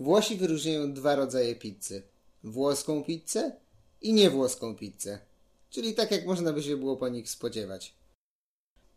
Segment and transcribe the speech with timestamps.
[0.00, 2.02] Włosi wyróżniają dwa rodzaje pizzy.
[2.44, 3.52] Włoską pizzę
[4.02, 5.18] i niewłoską pizzę.
[5.70, 7.94] Czyli tak jak można by się było po nich spodziewać.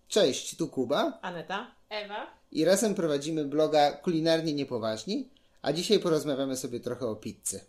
[0.07, 1.75] Cześć, tu Kuba Aneta?
[1.89, 2.27] Ewa.
[2.51, 5.29] i razem prowadzimy bloga Kulinarnie Niepoważni,
[5.61, 7.61] a dzisiaj porozmawiamy sobie trochę o pizzy.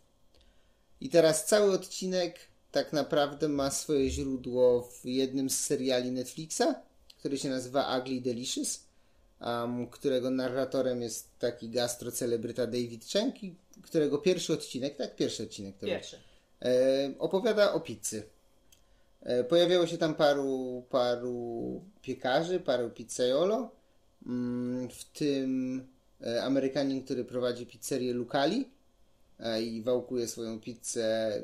[1.01, 2.39] I teraz cały odcinek
[2.73, 6.75] tak naprawdę ma swoje źródło w jednym z seriali Netflixa,
[7.19, 8.81] który się nazywa Ugly Delicious,
[9.41, 15.75] um, którego narratorem jest taki gastrocelebryta David Chang, i którego pierwszy odcinek, tak, pierwszy odcinek
[15.77, 16.17] to był, Pierwszy.
[16.63, 18.23] e, opowiada o pizzy.
[19.23, 23.71] E, pojawiało się tam paru, paru piekarzy, paru pizzaiolo,
[24.27, 25.83] mm, w tym
[26.27, 28.69] e, Amerykanin, który prowadzi pizzerię Lucali
[29.41, 31.43] e, i wałkuje swoją pizzę e,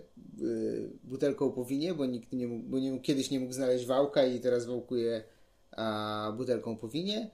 [1.05, 4.41] butelką po winie, bo nikt nie mógł, bo nie, kiedyś nie mógł znaleźć wałka i
[4.41, 5.25] teraz wałkuje
[5.73, 7.31] a, butelką po winie.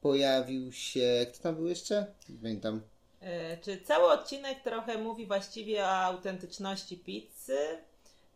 [0.00, 2.06] Pojawił się, kto tam był jeszcze?
[2.42, 2.82] Pamiętam.
[3.20, 7.58] E, Czy cały odcinek trochę mówi właściwie o autentyczności pizzy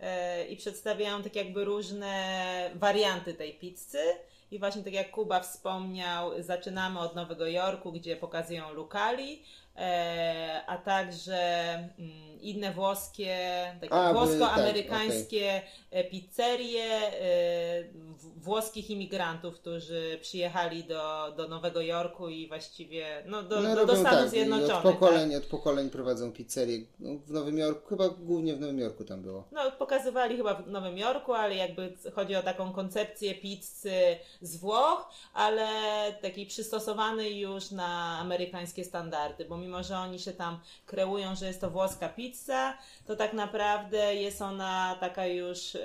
[0.01, 4.03] e, i przedstawiają tak jakby różne warianty tej pizzy.
[4.51, 9.43] I właśnie tak jak Kuba wspomniał, zaczynamy od Nowego Jorku, gdzie pokazują Lukali,
[10.67, 13.37] a także mm, inne włoskie,
[13.81, 17.85] takie A, by- włosko-amerykańskie e, pizzerie e,
[18.37, 23.97] włoskich imigrantów, którzy przyjechali do, do Nowego Jorku i właściwie no, do, No, do, do
[23.97, 24.87] Stanów tak, Zjednoczonych.
[24.87, 26.79] Od pokoleń, od pokoleń prowadzą pizzerię.
[27.01, 29.45] No, w Nowym Jorku, chyba głównie w Nowym Jorku tam było.
[29.53, 33.93] No, pokazywali chyba w Nowym Jorku, ale jakby chodzi o taką koncepcję pizzy
[34.41, 35.69] z Włoch, ale
[36.23, 41.61] takiej przystosowanej już na amerykańskie standardy, bo mimo, że oni się tam kreują, że jest
[41.61, 45.79] to włoska pizza, to tak naprawdę jest ona taka już e,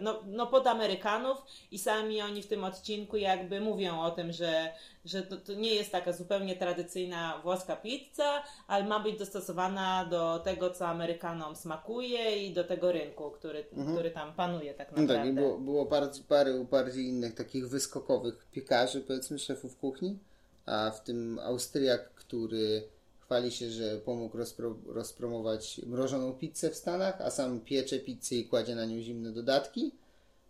[0.00, 1.38] no, no pod Amerykanów
[1.70, 4.72] i sami oni w tym odcinku jakby mówią o tym, że,
[5.04, 10.38] że to, to nie jest taka zupełnie tradycyjna włoska pizza, ale ma być dostosowana do
[10.38, 15.24] tego, co Amerykanom smakuje i do tego rynku, który, który tam panuje tak No naprawdę.
[15.24, 20.18] tak, i było, było bardzo, paru bardziej innych takich wyskokowych piekarzy, powiedzmy, szefów kuchni,
[20.66, 22.82] a w tym Austriak, który
[23.18, 28.48] chwali się, że pomógł rozpro, rozpromować mrożoną pizzę w Stanach, a sam piecze pizzę i
[28.48, 29.92] kładzie na nią zimne dodatki.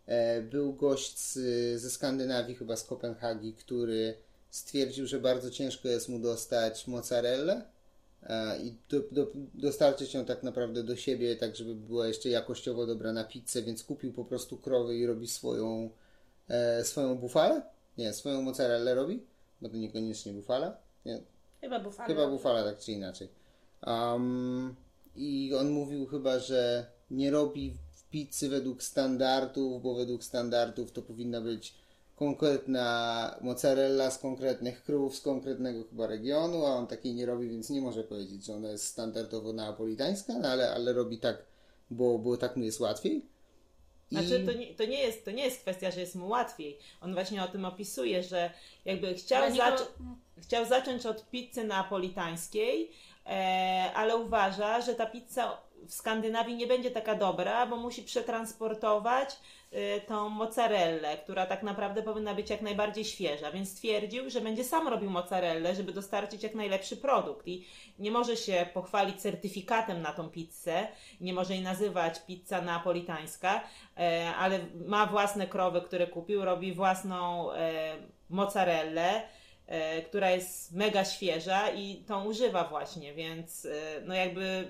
[0.06, 1.38] E, Był gość z,
[1.80, 4.14] ze Skandynawii, chyba z Kopenhagi, który
[4.50, 7.64] stwierdził, że bardzo ciężko jest mu dostać mozzarellę
[8.22, 12.86] e, i do, do, dostarczyć ją tak naprawdę do siebie, tak żeby była jeszcze jakościowo
[12.86, 15.90] dobra na pizzę, więc kupił po prostu krowy i robi swoją,
[16.48, 17.62] e, swoją bufalę.
[17.98, 19.22] Nie, swoją mozzarellę robi,
[19.60, 20.76] bo to niekoniecznie bufala.
[21.06, 21.31] Nie,
[21.62, 22.08] Chyba bufalo.
[22.08, 23.28] Chyba bufala, tak czy inaczej.
[23.86, 24.74] Um,
[25.16, 27.76] I on mówił chyba, że nie robi
[28.10, 31.74] pizzy według standardów, bo według standardów to powinna być
[32.16, 37.70] konkretna mozzarella z konkretnych krów, z konkretnego chyba regionu, a on takiej nie robi, więc
[37.70, 41.44] nie może powiedzieć, że ona jest standardowo neapolitańska, no ale, ale robi tak,
[41.90, 43.26] bo, bo tak mu jest łatwiej.
[44.12, 44.26] I...
[44.26, 46.78] Znaczy, to nie, to, nie jest, to nie jest kwestia, że jest mu łatwiej.
[47.00, 48.50] On właśnie o tym opisuje, że
[48.84, 49.86] jakby chciał, niego- zac-
[50.42, 52.90] chciał zacząć od pizzy neapolitańskiej,
[53.26, 59.36] e, ale uważa, że ta pizza w Skandynawii nie będzie taka dobra, bo musi przetransportować
[59.70, 64.64] e, tą mozzarellę, która tak naprawdę powinna być jak najbardziej świeża, więc stwierdził, że będzie
[64.64, 67.48] sam robił mozzarellę, żeby dostarczyć jak najlepszy produkt.
[67.48, 67.66] I
[67.98, 70.88] nie może się pochwalić certyfikatem na tą pizzę,
[71.20, 73.60] nie może jej nazywać pizza neapolitańska,
[73.96, 77.96] e, ale ma własne krowy, które kupił, robi własną e,
[78.30, 79.22] mozzarellę,
[79.66, 83.68] e, która jest mega świeża i tą używa właśnie, więc
[84.04, 84.68] no jakby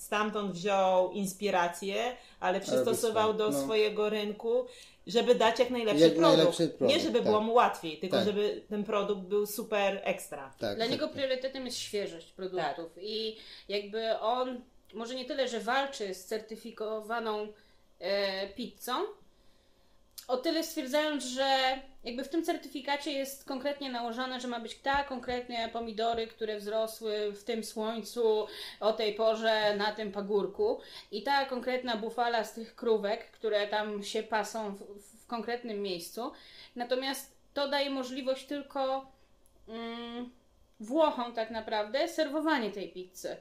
[0.00, 3.62] stamtąd wziął inspirację, ale przystosował swoje, do no.
[3.62, 4.66] swojego rynku,
[5.06, 6.36] żeby dać jak najlepszy, Jak produkt.
[6.36, 7.28] najlepszy produkt, Nie żeby tak.
[7.28, 8.26] było mu łatwiej, tylko Tak.
[8.26, 10.54] żeby ten produkt był super ekstra.
[10.58, 11.14] tak, Dla tak, niego tak.
[11.14, 13.04] priorytetem jest świeżość produktów Tak.
[13.04, 13.36] i
[13.68, 14.60] jakby on
[14.94, 17.48] może nie tyle, że walczy z certyfikowaną
[17.98, 18.92] e, pizzą,
[20.28, 25.04] o tyle stwierdzając, że jakby w tym certyfikacie jest konkretnie nałożone, że ma być ta
[25.04, 28.46] konkretnie pomidory, które wzrosły w tym słońcu
[28.80, 30.80] o tej porze na tym pagórku
[31.12, 34.80] i ta konkretna bufala z tych krówek, które tam się pasą w,
[35.22, 36.32] w konkretnym miejscu.
[36.76, 39.12] Natomiast to daje możliwość tylko
[39.68, 40.30] mm,
[40.80, 43.36] Włochom tak naprawdę serwowanie tej pizzy.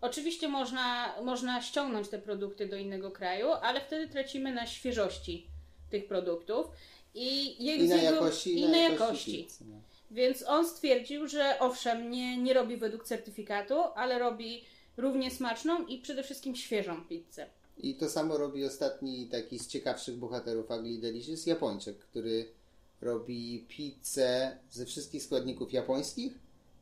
[0.00, 5.46] Oczywiście można, można ściągnąć te produkty do innego kraju, ale wtedy tracimy na świeżości
[5.94, 6.66] tych produktów
[7.14, 9.44] i, je- I na jego- jakości, i na jakości.
[9.44, 9.76] pizzy, no.
[10.10, 14.64] Więc on stwierdził, że owszem, nie, nie robi według certyfikatu, ale robi
[14.96, 17.46] równie smaczną i przede wszystkim świeżą pizzę.
[17.78, 22.46] I to samo robi ostatni taki z ciekawszych bohaterów Ugly Delicious, Japończyk, który
[23.02, 26.32] robi pizzę ze wszystkich składników japońskich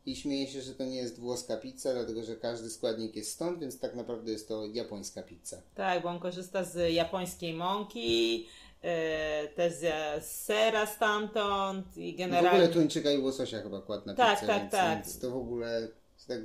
[0.06, 3.58] i śmieje się, że to nie jest włoska pizza, dlatego że każdy składnik jest stąd,
[3.60, 5.56] więc tak naprawdę jest to japońska pizza.
[5.74, 8.46] Tak, bo on korzysta z japońskiej mąki,
[8.82, 12.50] e, też z sera stamtąd i W generalnie...
[12.50, 15.04] ogóle tuńczyka i łososia chyba kładł na Tak, pizzę, tak, tak.
[15.20, 15.88] to w ogóle
[16.28, 16.38] tak,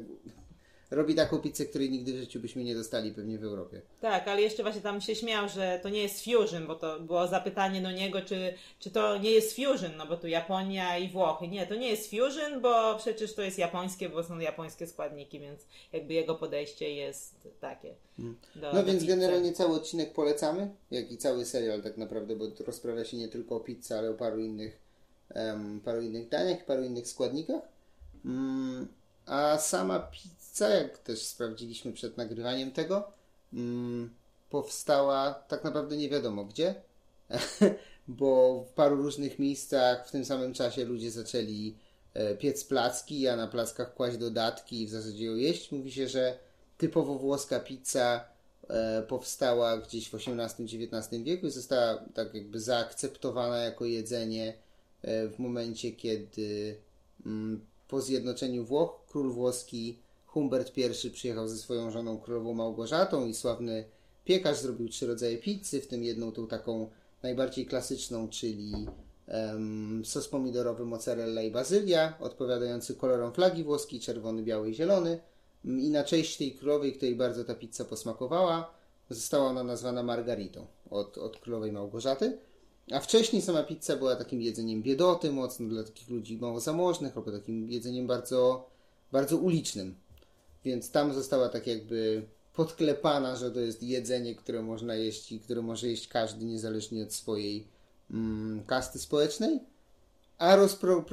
[0.92, 3.81] robi taką pizzę, której nigdy w życiu byśmy nie dostali pewnie w Europie.
[4.01, 7.28] Tak, ale jeszcze właśnie tam się śmiał, że to nie jest fusion, bo to było
[7.28, 11.48] zapytanie do niego, czy, czy to nie jest fusion, no bo tu Japonia i Włochy.
[11.48, 15.62] Nie, to nie jest fusion, bo przecież to jest japońskie, bo są japońskie składniki, więc
[15.94, 17.94] jakby jego podejście jest takie.
[18.18, 19.07] Do, No do więc pizzy.
[19.16, 23.56] generalnie cały odcinek polecamy, jak i cały serial tak naprawdę, bo rozprawia się nie tylko
[23.56, 24.80] o pizzy, ale o paru innych,
[25.30, 27.62] em, paru innych daniach, paru innych składnikach.
[28.25, 28.88] Mm,
[29.28, 33.12] a sama pizza, jak też sprawdziliśmy przed nagrywaniem tego,
[33.54, 34.10] mm,
[34.50, 36.76] powstała tak naprawdę nie wiadomo gdzie,
[38.08, 41.76] bo w paru różnych miejscach w tym samym czasie ludzie zaczęli
[42.14, 45.72] e, piec placki, a na plackach kłaść dodatki i w zasadzie ją jeść.
[45.72, 46.38] Mówi się, że
[46.78, 48.26] typowo włoska pizza
[48.70, 54.54] e, powstała gdzieś w XVIII-XIX wieku i została tak jakby zaakceptowana jako jedzenie
[55.02, 56.78] e, w momencie, kiedy
[57.26, 63.34] mm, po zjednoczeniu Włoch król włoski Humbert I przyjechał ze swoją żoną królową Małgorzatą i
[63.34, 63.86] sławny
[64.25, 66.89] piekarz zrobił trzy rodzaje pizzy, w tym jedną tą taką
[67.24, 68.72] najbardziej klasyczną, czyli
[69.28, 75.19] em, sos pomidorowy, mozzarella i bazylia, odpowiadający kolorom flagi włoskiej, czerwony, biały i zielony.
[75.66, 78.74] Mm, I na cześć tej królowej, której bardzo ta pizza posmakowała,
[79.10, 82.38] została ona nazwana margaritą od, od królowej Małgorzaty.
[82.92, 87.31] A wcześniej sama pizza była takim jedzeniem biedoty, mocno dla takich ludzi mało zamożnych, albo
[87.31, 88.69] takim jedzeniem bardzo,
[89.12, 89.95] bardzo ulicznym.
[90.66, 95.62] Więc tam została tak jakby podklepana, że to jest jedzenie, które można jeść i które
[95.62, 97.68] może jeść każdy, niezależnie od swojej
[98.12, 99.60] mm, kasty społecznej.
[100.38, 101.06] A rozpro,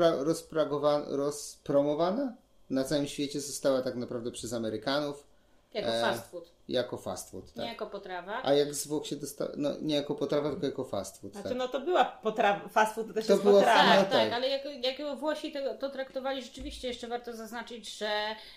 [1.07, 2.37] rozpromowana
[2.71, 5.27] na całym świecie została tak naprawdę przez Amerykanów
[5.75, 6.53] Jako E, fast food.
[6.69, 7.47] jako fast food.
[7.53, 7.65] Tak.
[7.65, 8.41] Nie jako potrawa.
[8.43, 11.33] A jak z Włoch się dostała, no nie jako potrawa, tylko jako fast food.
[11.33, 11.59] Znaczy, tak.
[11.59, 13.83] no to była potrawa, fast food to też To jest była potrawa.
[13.97, 14.33] Tak, tak, tak.
[14.33, 18.11] ale jako, jako Włosi to, to traktowali rzeczywiście, jeszcze warto zaznaczyć, że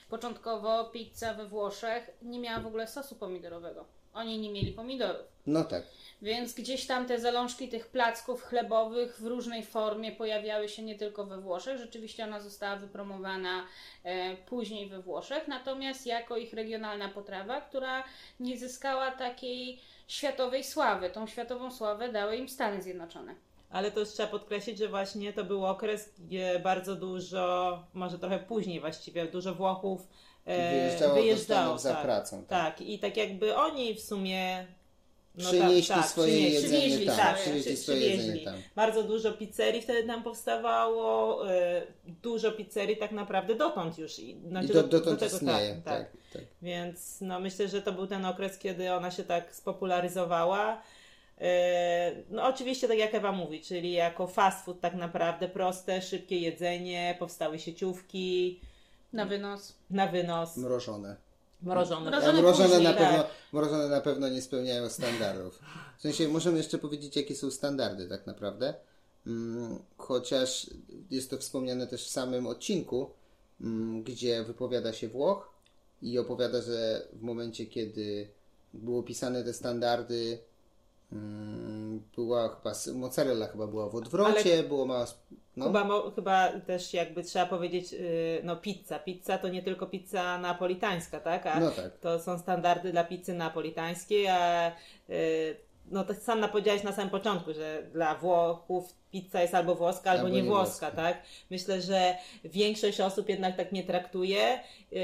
[0.09, 3.85] początkowo pizza we Włoszech nie miała w ogóle sosu pomidorowego.
[4.17, 5.25] Oni nie mieli pomidorów.
[5.47, 5.83] No tak.
[6.21, 11.25] Więc gdzieś tam te zalążki tych placków chlebowych w różnej formie pojawiały się nie tylko
[11.25, 11.77] we Włoszech.
[11.77, 13.65] Rzeczywiście ona została wypromowana
[14.03, 18.03] e, później we Włoszech, natomiast jako ich regionalna potrawa, która
[18.39, 21.09] nie zyskała takiej światowej sławy.
[21.09, 23.35] Tą światową sławę dały im Stany Zjednoczone.
[23.69, 28.39] Ale to już trzeba podkreślić, że właśnie to był okres, gdzie bardzo dużo, może trochę
[28.39, 30.07] później właściwie, dużo Włochów
[30.47, 31.77] e, Wyjeżdżało do wyjeżdżało.
[31.77, 32.77] Za tak, pracą, tak.
[32.77, 32.81] Tak.
[32.88, 34.67] i tak jakby oni w sumie
[35.35, 36.53] no Przynieśli tak, tak, swoje przynieśli.
[36.53, 37.15] jedzenie Przywieźli tam.
[37.15, 38.55] swoje, przywieźli przy- swoje jedzenie tam.
[38.75, 41.81] Bardzo dużo pizzerii wtedy tam powstawało, e,
[42.23, 44.19] dużo pizzerii tak naprawdę dotąd już.
[44.19, 45.69] I, I znaczy do, do- dotąd do tego, istnieje.
[45.75, 46.41] tak, Tak, tak.
[46.61, 50.81] Więc no, myślę, że to był ten okres, kiedy ona się tak spopularyzowała.
[51.41, 56.38] E, No oczywiście tak jak Ewa mówi, czyli jako fast food tak naprawdę proste, szybkie
[56.39, 58.61] jedzenie, powstały sieciówki
[59.17, 59.75] Na wynos.
[59.89, 61.15] na wynos, Mrożone.
[61.61, 62.11] mrożone.
[62.11, 63.09] Mrożone A mrożone, później, na tak.
[63.09, 63.23] pewno,
[63.53, 65.59] mrożone na pewno nie spełniają standardów.
[65.97, 68.73] W sensie możemy jeszcze powiedzieć, jakie są standardy tak naprawdę.
[69.27, 70.69] Mm, Chociaż
[71.11, 73.09] jest to wspomniane też w samym odcinku,
[73.61, 75.49] mm, gdzie wypowiada się Włoch
[76.01, 78.27] i opowiada, że w momencie, kiedy
[78.73, 80.39] było pisane te standardy,
[82.16, 85.04] była chyba, mozzarella chyba była w odwrocie, było mało...
[85.14, 88.99] sp- No, Chyba, chyba też jakby trzeba powiedzieć, y, no pizza.
[88.99, 91.45] Pizza to nie tylko pizza napolitańska, tak?
[91.47, 91.97] A No tak.
[91.97, 94.71] To są standardy dla pizzy napolitańskiej, a
[95.09, 95.57] y,
[95.92, 100.24] no to sam powiedziałeś na samym początku, że dla Włochów pizza jest albo włoska, albo,
[100.24, 100.92] Albo nie nie włoska, włoska.
[100.92, 101.21] tak?
[101.50, 104.59] Myślę, że większość osób jednak tak nie traktuje.
[104.92, 105.02] Yy,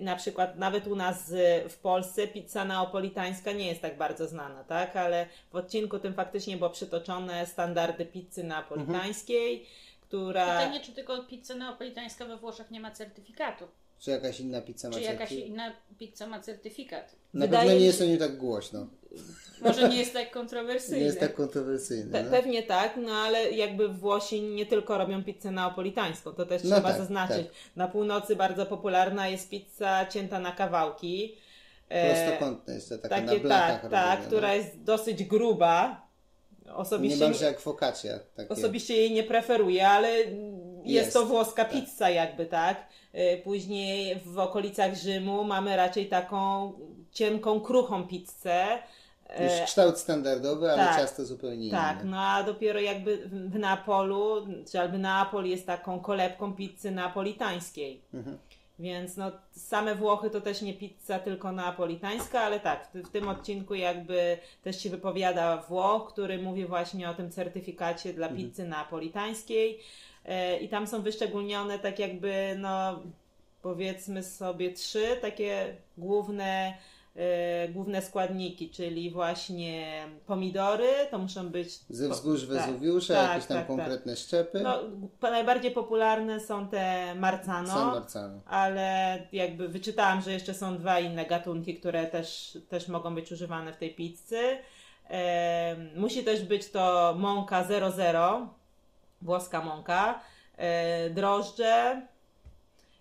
[0.00, 4.64] na przykład nawet u nas y, w Polsce pizza neapolitańska nie jest tak bardzo znana,
[4.64, 4.96] tak?
[4.96, 9.66] Ale w odcinku tym faktycznie było przytoczone standardy pizzy neapolitańskiej,
[10.00, 10.46] która...
[10.46, 13.64] Pytanie, czy tylko pizza neapolitańska we Włoszech nie ma certyfikatu?
[13.98, 15.48] Czy jakaś inna pizza ma Czy jakaś certyfikat?
[15.50, 17.16] inna pizza ma certyfikat?
[17.34, 18.86] Na Wydaje pewno nie jest o nim tak głośno.
[19.62, 21.04] Może nie jest tak Nie kontrowersyjne.
[21.04, 22.12] jest tak kontrowersyjny.
[22.12, 22.30] Pe- no.
[22.30, 26.88] pewnie tak, no ale jakby Włosi nie tylko robią pizzę neapolitańską, to też No trzeba
[26.88, 27.36] tak, zaznaczyć.
[27.46, 27.56] tak.
[27.76, 31.36] Na północy bardzo popularna jest pizza cięta na kawałki.
[31.88, 34.54] E, Prostokątne jeszcze, taka na takie blatach tak, tak, robione, która no.
[34.54, 36.06] jest dosyć gruba.
[36.74, 38.18] Osobiście, Niemalże jak focaccia.
[38.36, 38.48] Takie.
[38.48, 40.36] osobiście jej nie preferuję, ale jest,
[40.84, 41.72] Jest, to włoska tak.
[41.72, 42.86] pizza jakby, tak?
[43.12, 46.72] E, Później w okolicach Rzymu mamy raczej taką
[47.12, 48.66] cienką, kruchą pizzę.
[49.30, 50.96] Już E, kształt standardowy, ale tak.
[50.96, 52.10] ciasto zupełnie Tak, inne.
[52.10, 58.00] no a dopiero jakby w Neapolu, czy jakby Neapol jest taką kolebką pizzy neapolitańskiej.
[58.14, 58.38] Mhm.
[58.78, 63.28] Więc no, same Włochy to też nie pizza tylko neapolitańska, ale tak, w, w tym
[63.28, 68.48] odcinku jakby też się wypowiada Włoch, który mówi właśnie o tym certyfikacie dla Mhm.
[68.50, 69.80] pizzy neapolitańskiej
[70.24, 72.98] e, i tam są wyszczególnione tak jakby, no
[73.62, 76.74] powiedzmy sobie trzy takie główne
[77.72, 83.56] główne składniki, czyli właśnie pomidory, to muszą być Ze wzgórz tak, Wezuwiusza, tak, jakieś tam
[83.56, 83.76] tak, tak.
[83.76, 84.60] konkretne szczepy.
[84.60, 84.78] No,
[85.22, 88.40] najbardziej popularne są te Marzano, San Marzano.
[88.46, 93.72] ale jakby wyczytałam, że jeszcze są dwa inne gatunki, które też, też mogą być używane
[93.72, 94.58] w tej pizzy.
[95.08, 98.48] Em, musi też być to mąka 00,
[99.22, 100.20] włoska mąka,
[100.56, 102.02] e, drożdże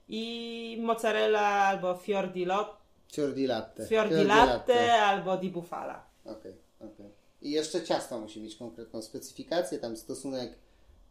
[0.09, 2.84] i mozzarella albo fior di, lot,
[3.15, 3.85] Fior di latte.
[3.85, 6.05] fior di latte albo di bufala.
[6.25, 7.09] Okej, okej.
[7.41, 10.55] I jeszcze ciasto musi mieć konkretną specyfikację, tam stosunek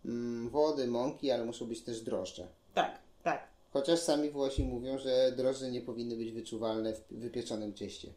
[0.04, 2.46] mm, wody, mąki, ale muszą być też drożdże.
[2.74, 3.48] Tak, tak.
[3.72, 8.08] Chociaż sami Włosi mówią, że drożdże nie powinny być wyczuwalne w wypieczonym cieście.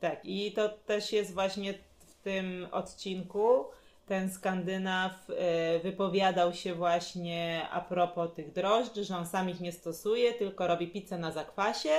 [0.00, 1.74] Tak, i to też jest właśnie
[2.06, 3.64] w tym odcinku.
[4.06, 9.72] Ten Skandynaw e, wypowiadał się właśnie a propos tych drożdży, że on sam ich nie
[9.72, 11.90] stosuje, tylko robi pizzę na zakwasie,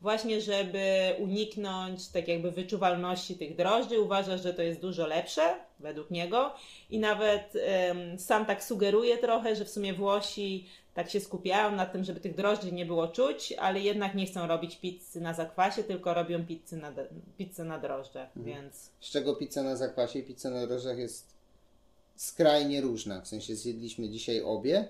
[0.00, 4.00] właśnie żeby uniknąć tak jakby wyczuwalności tych drożdży.
[4.00, 6.54] Uważa, że to jest dużo lepsze, według niego.
[6.90, 11.86] I nawet em, sam tak sugeruje trochę, że w sumie Włosi tak się skupiają na
[11.86, 15.84] tym, żeby tych drożdży nie było czuć, ale jednak nie chcą robić pizzy na zakwasie,
[15.84, 16.92] tylko robią pizzę na,
[17.38, 21.26] pizzę na drożdże, więc Z czego pizza na zakwasie i pizza na drożdżach jest
[22.16, 23.20] skrajnie różna.
[23.20, 24.88] W sensie zjedliśmy dzisiaj obie,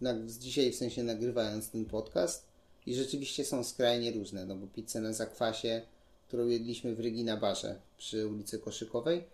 [0.00, 2.45] na, dzisiaj w sensie nagrywając ten podcast
[2.86, 5.82] i rzeczywiście są skrajnie różne, no bo pizzę na zakwasie,
[6.28, 9.24] którą jedliśmy w Regina Barze przy ulicy Koszykowej,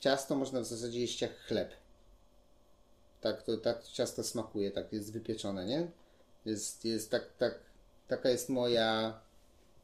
[0.00, 1.70] ciasto można w zasadzie jeść jak chleb.
[3.20, 5.90] Tak to tak ciasto smakuje, tak jest wypieczone, nie?
[6.44, 7.58] Jest, jest tak, tak,
[8.08, 9.20] taka jest moja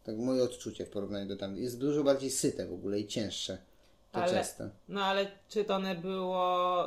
[0.04, 1.56] tak moje odczucie w porównaniu do tam.
[1.56, 3.58] Jest dużo bardziej syte w ogóle i cięższe
[4.12, 4.64] to Ale- ciasto.
[4.88, 6.82] no ale czy to one było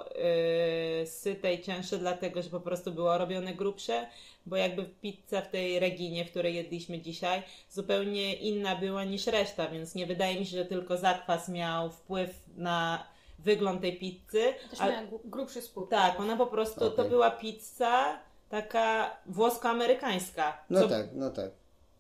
[0.99, 4.07] yy, syte i cięższe dlatego, że po prostu było robione grubsze?
[4.45, 9.67] Bo jakby pizza w tej Reginie, w której jedliśmy dzisiaj, zupełnie inna była niż reszta,
[9.67, 13.03] więc nie wydaje mi się, że tylko zakwas miał wpływ na
[13.39, 14.53] wygląd tej pizzy.
[14.69, 15.89] Też ale- miała gru- grubszy spód.
[15.89, 17.09] Tak, ona po prostu, to Okej.
[17.09, 20.57] była pizza taka włosko-amerykańska.
[20.69, 21.51] No co, tak, no tak.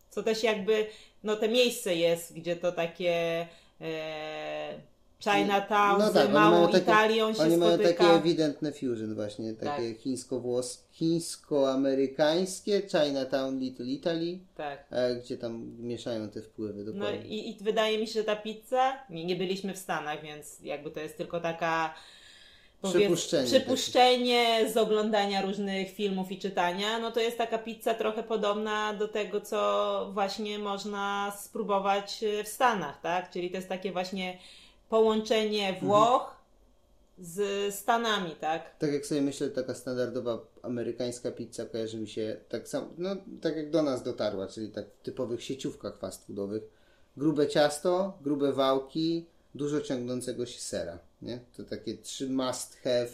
[0.09, 0.87] co też jakby,
[1.23, 3.47] no te miejsce jest, gdzie to takie
[3.81, 4.73] e,
[5.23, 8.03] Chinatown No z tak, małą mają Italią się Oni mają spotyka.
[8.03, 14.85] takie ewidentne fusion właśnie, takie chińsko-włos, chińsko-amerykańskie, Chinatown, Little Italy, Tak.
[14.91, 17.27] e, gdzie tam mieszają te wpływy No dokładnie.
[17.27, 20.91] i, i wydaje mi się, że ta pizza, nie, nie byliśmy w Stanach, więc jakby
[20.91, 21.93] to jest tylko taka
[22.89, 28.93] Przypuszczenie przypuszczenie z oglądania różnych filmów i czytania, no to jest taka pizza trochę podobna
[28.93, 33.29] do tego, co właśnie można spróbować e, w Stanach, tak?
[33.31, 34.37] Czyli to jest takie właśnie
[34.93, 36.35] połączenie Włoch
[37.17, 38.77] z Stanami, tak?
[38.77, 43.55] Tak jak sobie myślę, taka standardowa amerykańska pizza kojarzy mi się tak samo, no tak
[43.57, 46.63] jak do nas dotarła, czyli tak w typowych sieciówkach fast foodowych.
[47.17, 51.39] Grube ciasto, grube wałki, dużo ciągnącego się sera, nie?
[51.57, 53.09] To takie trzy must have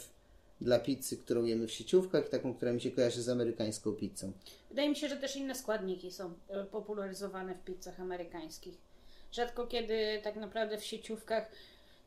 [0.62, 4.32] dla pizzy, którą jemy w sieciówkach i taką, która mi się kojarzy z amerykańską pizzą.
[4.70, 6.34] Wydaje mi się, że też inne składniki są
[6.72, 8.89] popularyzowane w pizzach amerykańskich.
[9.32, 11.52] Rzadko kiedy tak naprawdę w sieciówkach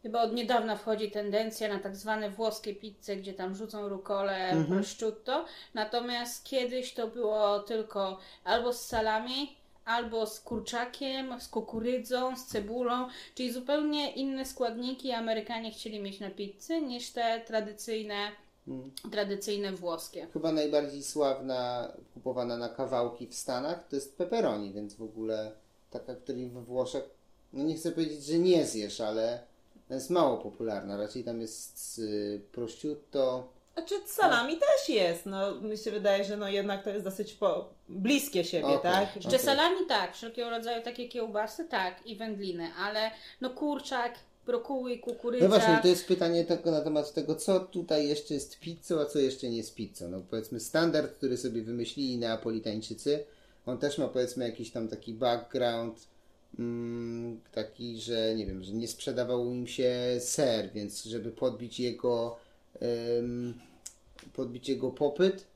[0.02, 5.44] chyba od niedawna wchodzi tendencja na tak zwane włoskie pizze, gdzie tam rzucą rukolę, prosciutto.
[5.74, 13.08] Natomiast kiedyś to było tylko albo z salami, albo z kurczakiem, z kukurydzą, z cebulą,
[13.34, 18.28] czyli zupełnie inne składniki Amerykanie chcieli mieć na pizzy niż te tradycyjne,
[19.10, 20.26] tradycyjne włoskie.
[20.32, 25.52] Chyba najbardziej sławna, kupowana na kawałki w Stanach, to jest pepperoni, więc w ogóle
[25.92, 27.04] taka, której we Włoszech,
[27.52, 29.40] no nie chcę powiedzieć, że nie zjesz, ale
[29.90, 30.96] jest mało popularna.
[30.96, 33.48] Raczej tam jest y, prosciutto.
[33.74, 37.32] Znaczy z salami też jest, no mi się wydaje, że no jednak to jest dosyć
[37.32, 38.92] po, bliskie siebie, Okej.
[38.92, 39.16] tak?
[39.16, 39.40] Jeszcze Okej.
[39.40, 44.14] salami tak, wszelkiego rodzaju takie kiełbasy tak i wędliny, ale no kurczak,
[44.46, 45.48] brokuły, kukurydza.
[45.48, 49.04] No właśnie, to jest pytanie tylko na temat tego, co tutaj jeszcze jest pizzą, a
[49.04, 50.08] co jeszcze nie jest pizzą.
[50.08, 53.24] No powiedzmy standard, który sobie wymyślili Neapolitańczycy,
[53.66, 56.08] on też ma powiedzmy jakiś tam taki background,
[56.58, 62.36] mm, taki, że nie wiem, że nie sprzedawał im się ser, więc żeby podbić jego
[62.80, 63.54] em,
[64.32, 65.46] podbić jego popyt,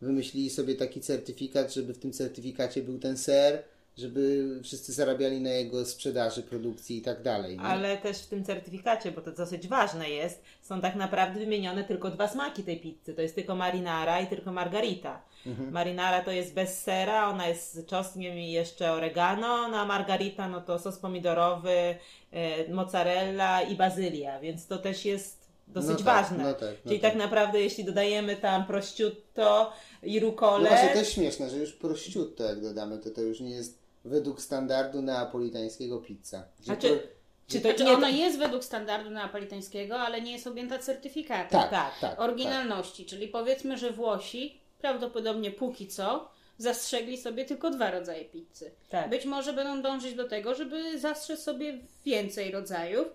[0.00, 3.64] wymyślili sobie taki certyfikat, żeby w tym certyfikacie był ten ser,
[4.00, 7.56] żeby wszyscy zarabiali na jego sprzedaży, produkcji i tak dalej.
[7.56, 7.62] Nie?
[7.62, 12.10] Ale też w tym certyfikacie, bo to dosyć ważne jest, są tak naprawdę wymienione tylko
[12.10, 13.14] dwa smaki tej pizzy.
[13.14, 15.22] To jest tylko marinara i tylko margarita.
[15.46, 15.70] Mhm.
[15.72, 20.48] Marinara to jest bez sera, ona jest z czosnkiem i jeszcze oregano, no a margarita
[20.48, 21.96] no to sos pomidorowy,
[22.32, 26.44] e, mozzarella i bazylia, więc to też jest dosyć No tak, ważne.
[26.44, 27.10] no tak, no Czyli tak.
[27.10, 31.72] tak naprawdę jeśli dodajemy tam prosciutto i rukolę, No właśnie, to jest śmieszne, że już
[31.72, 36.44] prosciutto jak dodamy, to to już nie jest według standardu neapolitańskiego pizza.
[36.60, 37.92] Znaczy, pro- czy to Znaczy nie...
[37.92, 41.60] ona jest według standardu neapolitańskiego, ale nie jest objęta certyfikatem.
[41.60, 42.20] Tak, tak, tak, tak.
[42.20, 43.06] oryginalności.
[43.06, 48.70] Czyli powiedzmy, że Włosi prawdopodobnie póki co zastrzegli sobie tylko dwa rodzaje pizzy.
[48.90, 49.10] Tak.
[49.10, 53.08] Być może będą dążyć do tego, żeby zastrzec sobie więcej rodzajów.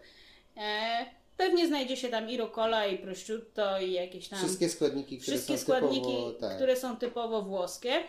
[0.57, 1.05] E,
[1.37, 5.57] pewnie znajdzie się tam i rucola, i prosciutto, i jakieś tam Wszystkie składniki, które wszystkie
[5.57, 6.31] są składniki, typowo...
[6.31, 6.55] Tak.
[6.55, 8.03] które są typowo włoskie.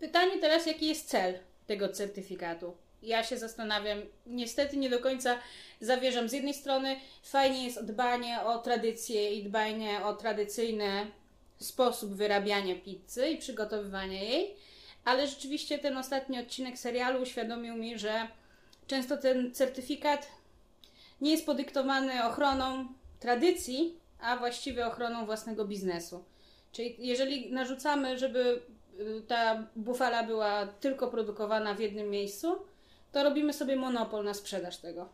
[0.00, 2.76] Pytanie teraz, jaki jest cel tego certyfikatu?
[3.02, 5.38] Ja się zastanawiam, niestety nie do końca
[5.80, 6.28] zawierzam.
[6.28, 11.06] Z jednej strony fajnie jest dbanie o tradycję i dbanie o tradycyjny
[11.58, 14.56] sposób wyrabiania pizzy i przygotowywania jej,
[15.04, 18.28] ale rzeczywiście ten ostatni odcinek serialu uświadomił mi, że
[18.86, 20.28] często ten certyfikat
[21.20, 22.88] nie jest podyktowany ochroną
[23.20, 26.24] tradycji, a właściwie ochroną własnego biznesu.
[26.72, 28.62] Czyli jeżeli narzucamy, żeby
[29.28, 32.56] ta bufala była tylko produkowana w jednym miejscu,
[33.12, 35.08] to robimy sobie monopol na sprzedaż tego.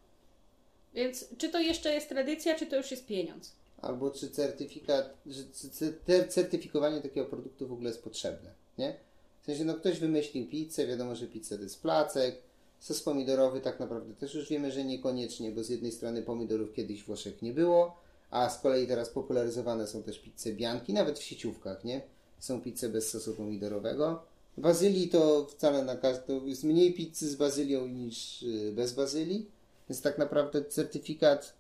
[0.95, 3.53] Więc czy to jeszcze jest tradycja, czy to już jest pieniądz?
[3.83, 8.97] Albo czy certyfikat, że c- c- ter- certyfikowanie takiego produktu w ogóle jest potrzebne, nie?
[9.43, 12.39] W sensie, no ktoś wymyślił pizzę, wiadomo, że pizza to jest placek,
[12.81, 17.03] sos pomidorowy tak naprawdę też już wiemy, że niekoniecznie, bo z jednej strony pomidorów kiedyś
[17.03, 17.97] w Włoszech nie było,
[18.31, 22.01] a z kolei teraz popularyzowane są też pizze bianki, nawet w sieciówkach, nie?
[22.39, 24.23] Są pizze bez sosu pomidorowego.
[24.59, 29.47] Bazylii to wcale na każdą, jest mniej pizzy z bazylią niż y, bez bazylii,
[29.89, 31.55] więc tak naprawdę certyfikat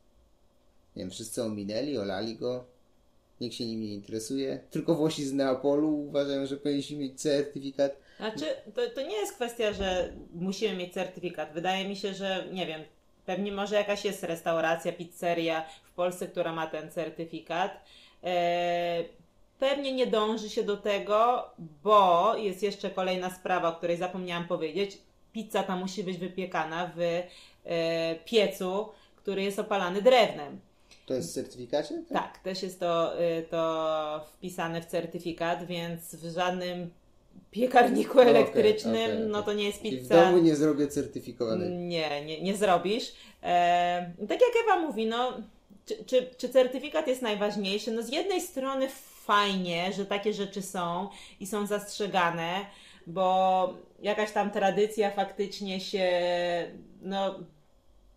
[0.96, 2.64] nie wiem, wszyscy ominęli, olali go.
[3.40, 4.60] Nikt się nim nie interesuje.
[4.70, 7.96] Tylko Włosi z Neapolu uważają, że powinniśmy mieć certyfikat.
[8.16, 11.52] Znaczy, to, to nie jest kwestia, że musimy mieć certyfikat.
[11.52, 12.82] Wydaje mi się, że nie wiem,
[13.26, 17.84] pewnie może jakaś jest restauracja, pizzeria w Polsce, która ma ten certyfikat.
[18.24, 19.04] E,
[19.58, 21.44] pewnie nie dąży się do tego,
[21.84, 24.98] bo jest jeszcze kolejna sprawa, o której zapomniałam powiedzieć.
[25.32, 27.22] Pizza ta musi być wypiekana w e,
[28.24, 30.60] piecu, który jest opalany drewnem.
[31.06, 32.02] To jest w certyfikacie?
[32.12, 36.90] Tak, też jest to, y, to wpisane w certyfikat, więc w żadnym
[37.50, 39.26] piekarniku elektrycznym, okej, okej.
[39.28, 40.24] no to nie jest I w pizza.
[40.24, 41.70] domu nie zrobię certyfikowanej.
[41.70, 43.12] Nie, nie, nie zrobisz.
[43.42, 45.32] E, tak jak Ewa mówi, no,
[45.86, 47.90] czy, czy, czy certyfikat jest najważniejszy?
[47.92, 48.88] No z jednej strony
[49.26, 51.08] fajnie, że takie rzeczy są
[51.40, 52.66] i są zastrzegane,
[53.06, 56.10] bo jakaś tam tradycja faktycznie się,
[57.02, 57.34] no,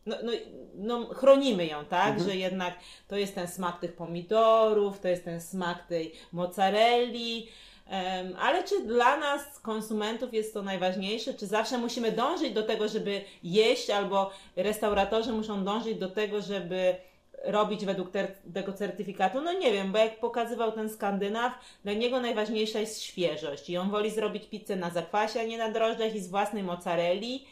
[0.05, 0.31] no, no,
[0.75, 2.19] no chronimy ją, tak?
[2.19, 2.73] Że jednak
[3.07, 7.49] to jest ten smak tych pomidorów, to jest ten smak tej mozzarelli.
[8.39, 11.33] Ale czy dla nas, konsumentów, jest to najważniejsze?
[11.33, 16.95] Czy zawsze musimy dążyć do tego, żeby jeść, albo restauratorzy muszą dążyć do tego, żeby
[17.43, 19.41] robić według ter- tego certyfikatu?
[19.41, 23.89] No nie wiem, bo jak pokazywał ten Skandynaw, dla niego najważniejsza jest świeżość i on
[23.91, 27.45] woli zrobić pizzę na zakwasie, a nie na drożdżach i z własnej mozzarelli.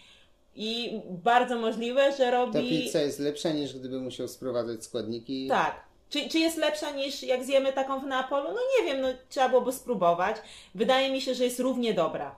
[0.56, 2.69] I bardzo możliwe, że Ta robi.
[2.69, 5.47] pizza jest lepsza niż gdyby musiał sprowadzać składniki.
[5.47, 5.88] Tak.
[6.10, 8.50] Czy, czy jest lepsza niż jak zjemy taką w Neapolu?
[8.50, 10.38] No nie wiem, no trzeba byłoby spróbować.
[10.76, 12.36] Wydaje mi się, że jest równie dobra.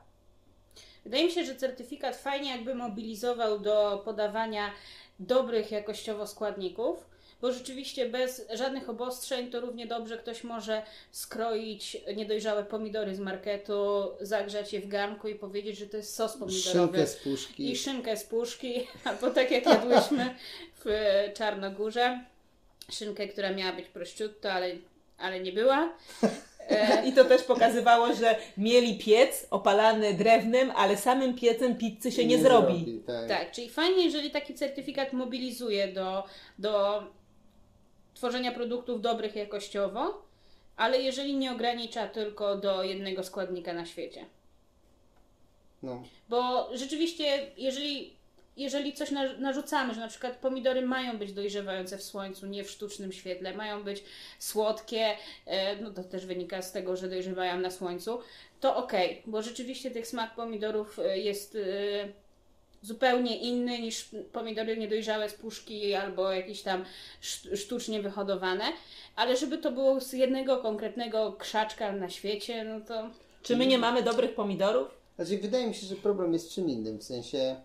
[1.03, 4.71] Wydaje mi się, że certyfikat fajnie jakby mobilizował do podawania
[5.19, 7.05] dobrych jakościowo składników,
[7.41, 14.11] bo rzeczywiście bez żadnych obostrzeń to równie dobrze ktoś może skroić niedojrzałe pomidory z marketu,
[14.21, 16.97] zagrzać je w garnku i powiedzieć, że to jest sos pomidorowy.
[16.97, 17.71] Szynkę z puszki.
[17.71, 20.35] I szynkę z puszki, albo tak jak jadłyśmy
[20.85, 20.89] w
[21.33, 22.19] Czarnogórze.
[22.91, 24.71] Szynkę, która miała być prosciutto, ale,
[25.17, 25.93] ale nie była.
[26.69, 32.25] E, I to też pokazywało, że mieli piec opalany drewnem, ale samym piecem pizzy się
[32.25, 33.01] nie, zrobi.
[33.07, 33.27] tak.
[33.27, 36.23] Tak, czyli fajnie, jeżeli taki certyfikat mobilizuje do,
[36.59, 37.03] do
[38.19, 40.21] tworzenia produktów dobrych jakościowo,
[40.77, 44.25] ale jeżeli nie ogranicza tylko do jednego składnika na świecie.
[45.83, 46.03] No.
[46.29, 48.13] Bo rzeczywiście, jeżeli,
[48.57, 52.69] jeżeli coś na- narzucamy, że na przykład pomidory mają być dojrzewające w słońcu, nie w
[52.71, 54.03] sztucznym świetle, mają być
[54.39, 58.19] słodkie, e, no to też wynika z tego, że dojrzewają na słońcu,
[58.59, 61.59] to okej, bo rzeczywiście tych smak pomidorów e, jest e,
[62.81, 66.85] zupełnie inny niż pomidory niedojrzałe z puszki albo jakieś tam
[67.21, 68.63] szt- sztucznie wyhodowane,
[69.15, 73.09] ale żeby to było z jednego konkretnego krzaczka na świecie, no to
[73.43, 74.87] Czy my nie mamy dobrych pomidorów?
[75.15, 76.97] Znaczy, wydaje mi się, że problem jest czym innym.
[76.99, 77.55] W sensie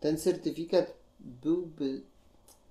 [0.00, 2.00] ten certyfikat byłby,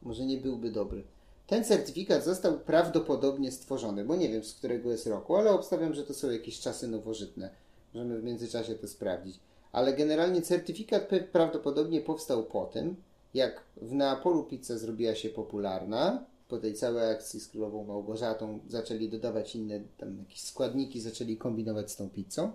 [0.01, 1.03] może nie byłby dobry.
[1.47, 6.03] Ten certyfikat został prawdopodobnie stworzony, bo nie wiem z którego jest roku, ale obstawiam, że
[6.03, 7.49] to są jakieś czasy nowożytne.
[7.93, 9.39] Możemy w międzyczasie to sprawdzić.
[9.71, 12.95] Ale generalnie certyfikat prawdopodobnie powstał po tym,
[13.33, 19.09] jak w Neapolu pizza zrobiła się popularna, po tej całej akcji z królową Małgorzatą zaczęli
[19.09, 22.51] dodawać inne tam jakieś składniki, zaczęli kombinować z tą pizzą.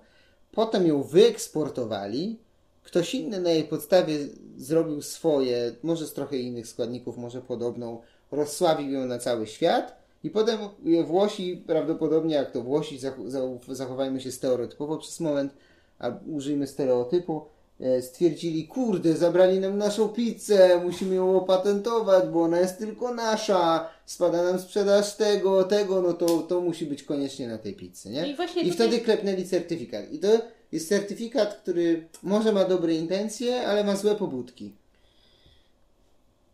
[0.52, 2.38] Potem ją wyeksportowali.
[2.82, 4.18] Ktoś inny na jej podstawie
[4.56, 8.00] zrobił swoje, może z trochę innych składników, może podobną,
[8.30, 10.04] rozsławił ją na cały świat.
[10.24, 10.58] I potem
[11.04, 15.52] Włosi, prawdopodobnie jak to Włosi, zach- zach- zachowajmy się stereotypowo przez moment,
[15.98, 17.44] a użyjmy stereotypu,
[17.80, 23.88] e, stwierdzili, kurde, zabrali nam naszą pizzę, musimy ją opatentować, bo ona jest tylko nasza,
[24.06, 28.28] spada nam sprzedaż tego, tego, no to, to musi być koniecznie na tej pizzy, nie?
[28.28, 30.12] I właśnie I tutaj- wtedy klepnęli certyfikat.
[30.12, 30.28] I to
[30.72, 34.72] jest certyfikat, który może ma dobre intencje, ale ma złe pobudki.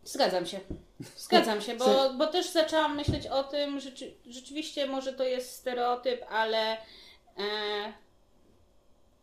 [0.04, 0.60] Zgadzam się.
[1.16, 1.86] Zgadzam się, bo,
[2.18, 6.78] bo też zaczęłam myśleć o tym, że rzeczy, rzeczywiście może to jest stereotyp, ale e,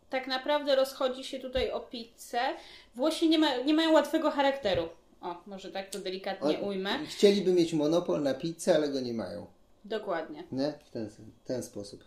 [0.10, 2.40] tak naprawdę rozchodzi się tutaj o pizzę.
[2.96, 4.90] Włosi nie, ma, nie mają łatwego charakteru.
[5.22, 7.06] O, może tak to delikatnie O- ujmę.
[7.06, 9.46] Chcieliby mieć monopol na pizzę, ale go nie mają.
[9.86, 10.44] Dokładnie.
[10.52, 10.74] Nie?
[10.86, 11.10] W ten,
[11.46, 12.04] ten sposób.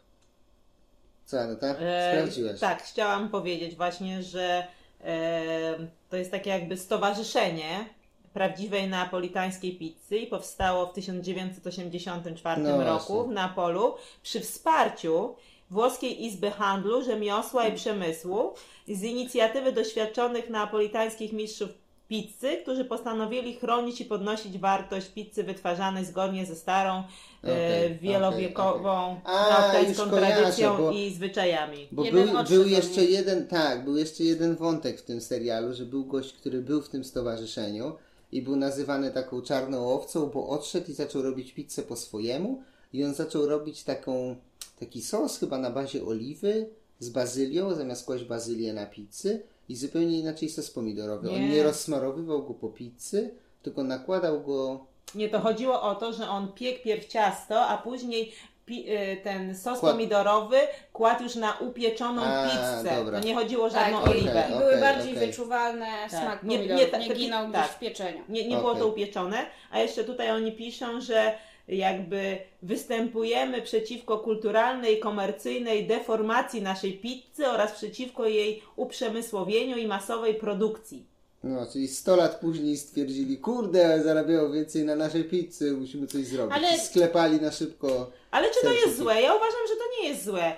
[1.25, 1.67] Co, Aneta?
[1.67, 2.61] E, Sprawdziłaś.
[2.61, 4.67] Tak, chciałam powiedzieć właśnie, że
[5.05, 5.75] e,
[6.11, 7.85] to jest takie jakby stowarzyszenie
[8.33, 13.33] prawdziwej neapolitańskiej pizzy i powstało w 1984 No roku właśnie.
[13.33, 15.35] w Neapolu przy wsparciu
[15.71, 18.55] Włoskiej Izby Handlu, Rzemiosła i Przemysłu
[18.89, 21.69] z inicjatywy doświadczonych neapolitańskich mistrzów
[22.09, 27.03] pizzy, którzy postanowili chronić i podnosić wartość pizzy wytwarzanej zgodnie ze starą,
[27.43, 31.89] Okej, e, wielowiekową neapolitańską już kojarzę, tradycją bo- i zwyczajami.
[31.93, 36.05] Bo był, był jeszcze jeden, tak, był jeszcze jeden wątek w tym serialu, że był
[36.05, 37.93] gość, który był w tym stowarzyszeniu
[38.33, 43.05] i był nazywany taką czarną owcą, bo odszedł i zaczął robić pizzę po swojemu i
[43.05, 44.37] on zaczął robić taką,
[44.81, 50.19] taki sos chyba na bazie oliwy z bazylią, zamiast kłaść bazylię na pizzy i zupełnie
[50.19, 51.29] inaczej sos pomidorowy.
[51.31, 51.49] On Nie.
[51.49, 53.31] nie rozsmarowywał go po pizzy,
[53.63, 58.33] tylko nakładał go Nie, to chodziło o to, że on piekł pierw ciasto, a później
[58.67, 60.57] pi- y, ten sos Kład- pomidorowy
[60.93, 62.97] kładł już na upieczoną A, pizzę.
[62.97, 63.21] dobra.
[63.21, 64.47] To nie chodziło o żadną Tak, i, oliwę.
[64.51, 65.27] i Okej, były bardziej okej.
[65.27, 66.11] wyczuwalne Tak.
[66.11, 67.71] smak Nie- pomidorów, nie nie, ta- taki- ginął tak.
[67.71, 68.25] w pieczeniu.
[68.29, 71.33] Nie, nie było to upieczone, a jeszcze tutaj oni piszą, że
[71.77, 81.07] jakby występujemy przeciwko kulturalnej, komercyjnej deformacji naszej pizzy oraz przeciwko jej uprzemysłowieniu i masowej produkcji.
[81.45, 86.57] No, czyli 100 lat później stwierdzili, kurde, zarabiało więcej na naszej pizzy, musimy coś zrobić.
[86.57, 88.11] Ale- sklepali na szybko.
[88.31, 89.21] Ale czy to jest złe?
[89.23, 90.53] Ja uważam, że to nie jest złe.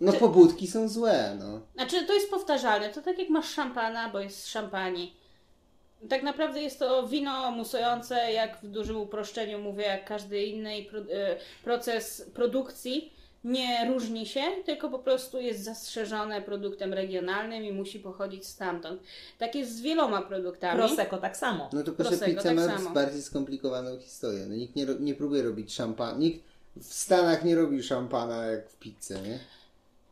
[0.00, 1.60] No Czy- pobudki są złe, no.
[1.74, 2.88] Znaczy, to jest powtarzalne.
[2.88, 5.16] To tak jak masz szampana, bo jest z szampanii.
[6.08, 10.84] Tak naprawdę jest to wino musujące, jak w dużym uproszczeniu mówię, jak każdy inny e,
[11.64, 13.12] proces produkcji
[13.44, 19.02] nie różni się, tylko po prostu jest zastrzeżone produktem regionalnym i musi pochodzić stamtąd.
[19.38, 20.78] Tak jest z wieloma produktami.
[20.78, 21.70] Prosecco tak samo.
[21.72, 22.90] No tylko, że Prosecco, pizza tak ma samo.
[22.90, 24.46] bardziej skomplikowaną historię.
[24.48, 26.18] No, nikt nie, nie próbuje robić szampana.
[26.18, 26.44] Nikt
[26.76, 29.38] w Stanach nie robi szampana jak w pizzę, nie?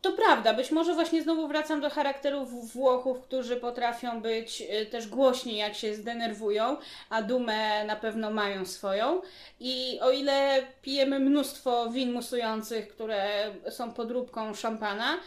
[0.03, 5.09] To prawda, być może właśnie znowu wracam do charakterów Włochów, którzy potrafią być y, też
[5.09, 6.77] głośni, jak się zdenerwują,
[7.11, 9.23] a dumę na pewno mają swoją.
[9.61, 15.21] I o ile pijemy mnóstwo win musujących, które są podróbką szampana, y,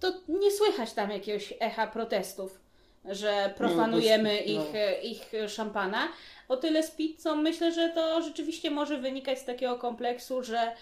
[0.00, 2.60] to nie słychać tam jakiegoś echa protestów,
[3.04, 4.78] że profanujemy No, ich, no.
[4.80, 6.08] y, ich szampana.
[6.48, 10.72] O tyle z pizzą myślę, że to rzeczywiście może wynikać z takiego kompleksu, że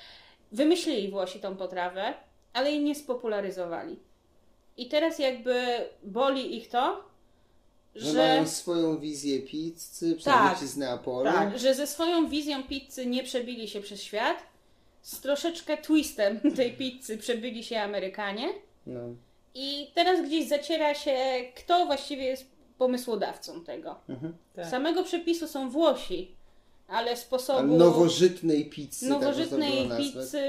[0.53, 2.15] wymyślili Włosi tą potrawę,
[2.55, 3.97] ale jej nie spopularyzowali.
[4.77, 5.55] I teraz jakby
[6.03, 7.05] boli ich to,
[7.95, 11.25] Że, że, mają swoją wizję pizzy, przynajmniej ci z Neapolu.
[11.33, 11.59] tak.
[11.59, 14.43] że ze swoją wizją pizzy nie przebili się przez świat,
[15.03, 18.49] z troszeczkę twistem tej pizzy przebili się Amerykanie
[18.87, 19.01] No.
[19.55, 21.17] i teraz gdzieś zaciera się,
[21.57, 22.47] kto właściwie jest
[22.79, 23.97] pomysłodawcą tego.
[24.09, 24.37] Mhm.
[24.57, 24.67] Tak.
[24.67, 26.35] Samego przepisu są Włosi,
[26.89, 27.77] ale sposobu...
[27.77, 29.11] nowożytnej pizzy.
[29.11, 30.13] tak nowożytnej nazwać.
[30.13, 30.43] pizzy,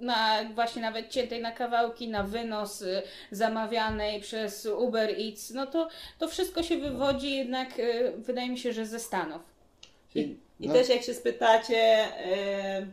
[0.00, 5.88] na, właśnie nawet ciętej na kawałki, na wynos, y, zamawianej przez Uber Eats, no to,
[6.18, 9.42] to wszystko się wywodzi jednak, y, wydaje mi się, że ze Stanów.
[10.12, 12.86] Czyli- I no, też jak się spytacie, e,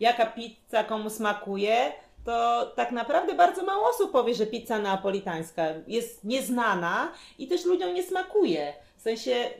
[0.00, 1.92] jaka pizza komu smakuje,
[2.24, 7.94] to tak naprawdę bardzo mało osób powie, że pizza neapolitańska jest nieznana i też ludziom
[7.94, 8.72] nie smakuje.
[8.96, 9.50] W sensie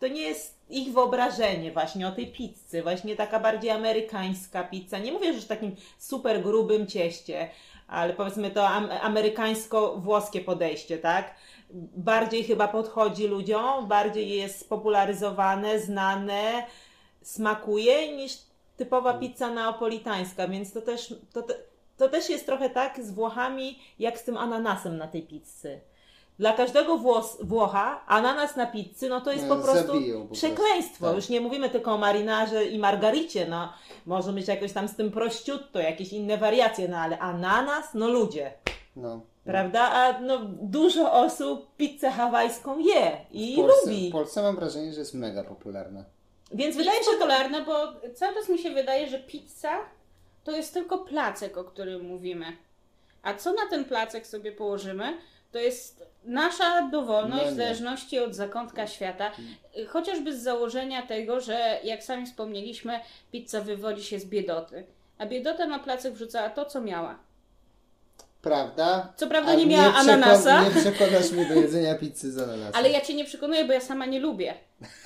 [0.00, 4.98] to nie jest ich wyobrażenie właśnie o tej pizzy, właśnie taka bardziej amerykańska pizza.
[4.98, 7.48] Nie mówię już o takim super grubym cieście,
[7.88, 11.34] ale powiedzmy to am- amerykańsko-włoskie podejście, tak?
[11.96, 16.66] Bardziej chyba podchodzi ludziom, bardziej jest spopularyzowane, znane,
[17.22, 18.38] smakuje niż
[18.76, 21.42] typowa pizza neapolitańska, więc to też, to,
[21.96, 25.80] to też jest trochę tak z Włochami, jak z tym ananasem na tej pizzy.
[26.40, 30.28] Dla każdego Włos, Włocha ananas na pizzy, no to jest po prostu po prostu.
[30.32, 31.06] przekleństwo.
[31.06, 31.16] Tak.
[31.16, 33.72] Już nie mówimy tylko o marynarze i margaricie, no
[34.06, 38.52] może być jakoś tam z tym prościutto, jakieś inne wariacje, no ale ananas, no ludzie,
[38.96, 39.20] No.
[39.44, 39.80] prawda?
[39.90, 44.08] A no dużo osób pizzę hawajską je i W Polsce, lubi.
[44.08, 46.04] w Polsce mam wrażenie, że jest mega popularna.
[46.52, 47.72] Więc Wydaje mi się popularne, bo
[48.14, 49.78] cały czas mi się wydaje, że pizza
[50.44, 52.46] to jest tylko placek, o którym mówimy.
[53.22, 55.16] A co na ten placek sobie położymy,
[55.52, 59.30] to jest nasza dowolność No w zależności od zakątka świata.
[59.88, 63.00] Chociażby z założenia tego, że jak sami wspomnieliśmy,
[63.32, 64.84] pizza wywodzi się z biedoty.
[65.18, 67.18] A biedota na placek wrzucała to, co miała.
[68.42, 69.12] Prawda?
[69.16, 70.64] Co prawda nie miała przekon- ananasa.
[70.64, 72.72] Nie przekonasz mnie do jedzenia pizzy z ananasem.
[72.74, 74.54] Ale ja cię nie przekonuję, bo ja sama nie lubię.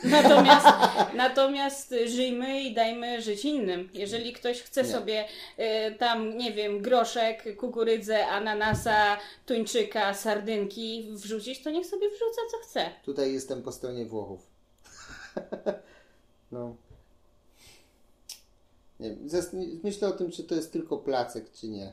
[0.05, 0.67] Natomiast,
[1.17, 3.91] natomiast żyjmy i dajmy żyć innym.
[3.95, 4.89] Jeżeli ktoś chce Nie.
[4.89, 5.25] sobie
[5.59, 9.17] y, tam, nie wiem, groszek, kukurydzę, ananasa,
[9.47, 12.91] tuńczyka, sardynki wrzucić, to niech sobie wrzuca co chce.
[13.05, 14.41] Tutaj jestem po stronie Włochów.
[16.53, 16.77] no.
[19.01, 19.17] Nie
[19.83, 21.93] myślę o tym, czy to jest tylko placek, czy nie.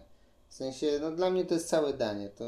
[0.52, 2.30] W sensie, no dla mnie to jest całe danie.
[2.30, 2.46] To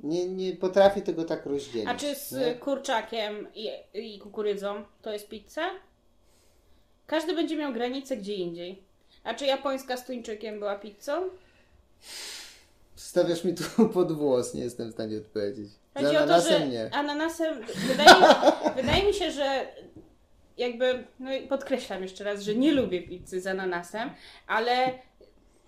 [0.00, 1.88] nie, nie potrafię tego tak rozdzielić.
[1.88, 2.54] A czy z nie?
[2.54, 5.70] kurczakiem i, i kukurydzą to jest pizza?
[7.06, 8.82] Każdy będzie miał granicę gdzie indziej.
[9.24, 11.22] A czy japońska z tuńczykiem była pizzą?
[12.96, 15.68] Stawiasz mi tu pod włos, nie jestem w stanie odpowiedzieć.
[15.68, 16.94] Z Chodzi o to, ananasem że nie.
[16.94, 18.34] ananasem wydaje,
[18.76, 19.66] wydaje mi się, że
[20.56, 24.10] jakby, no podkreślam jeszcze raz, że nie lubię pizzy z ananasem,
[24.46, 24.98] ale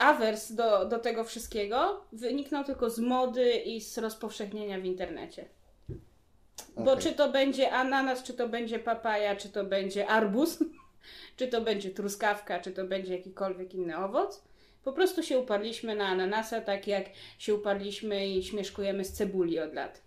[0.03, 5.45] awers do, do tego wszystkiego wyniknął tylko z mody i z rozpowszechnienia w internecie.
[6.77, 7.05] Bo Okej.
[7.05, 10.59] czy to będzie ananas, czy to będzie papaja, czy to będzie arbuz,
[11.37, 14.43] czy to będzie truskawka, czy to będzie jakikolwiek inny owoc,
[14.85, 17.05] po prostu się uparliśmy na ananasa, tak jak
[17.38, 20.03] się uparliśmy i śmieszkujemy z cebuli od lat.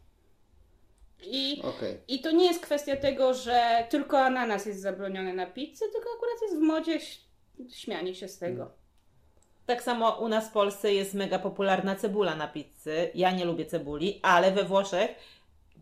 [1.24, 1.98] I, Okej.
[2.08, 6.42] I to nie jest kwestia tego, że tylko ananas jest zabroniony na pizzę, tylko akurat
[6.42, 7.00] jest w modzie
[7.70, 8.72] śmianie się z tego.
[9.66, 13.12] Tak samo u nas w Polsce jest mega popularna cebula na pizzy.
[13.16, 15.16] Ja nie lubię cebuli, ale we Włoszech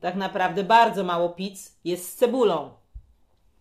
[0.03, 2.69] tak naprawdę bardzo mało pizz jest z cebulą.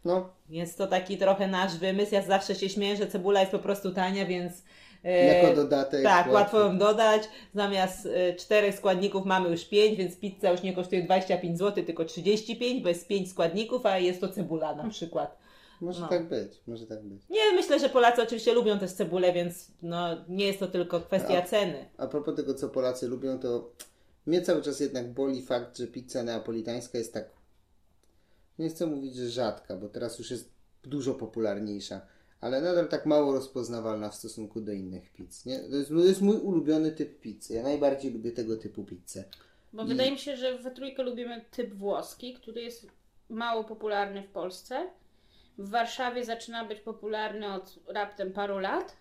[0.05, 2.15] No, Więc to taki trochę nasz wymysł.
[2.15, 4.53] Ja zawsze się śmieję, że cebula jest po prostu tania, więc.
[5.05, 6.03] e, jako dodatek.
[6.03, 6.33] Tak, łatwo.
[6.33, 7.23] łatwo ją dodać.
[7.55, 12.05] Zamiast e, czterech składników mamy już pięć, więc pizza już nie kosztuje 25 zł, tylko
[12.05, 15.42] 35, bo jest 5 składników, a jest to cebula na przykład.
[15.83, 16.09] Może no.
[16.09, 17.23] tak być, może tak być.
[17.31, 21.39] Nie, myślę, że Polacy oczywiście lubią też cebulę, więc no, nie jest to tylko kwestia
[21.39, 21.89] A- ceny.
[21.97, 23.71] A propos tego, co Polacy lubią, to
[24.27, 27.31] mnie cały czas jednak boli fakt, że pizza neapolitańska jest tak.
[28.59, 30.51] Nie chcę mówić, że rzadka, bo teraz już jest
[30.83, 32.01] dużo popularniejsza,
[32.41, 35.45] ale nadal tak mało rozpoznawalna w stosunku do innych pizz.
[35.45, 35.59] Nie?
[35.59, 37.55] To, jest, to jest mój ulubiony typ pizzy.
[37.55, 39.25] Ja najbardziej lubię tego typu pizzę.
[39.73, 42.87] Bo I- wydaje mi się, że we trójkę lubimy typ włoski, który jest
[43.29, 44.91] mało popularny w Polsce.
[45.59, 48.97] W Warszawie zaczyna być popularny od raptem paru lat.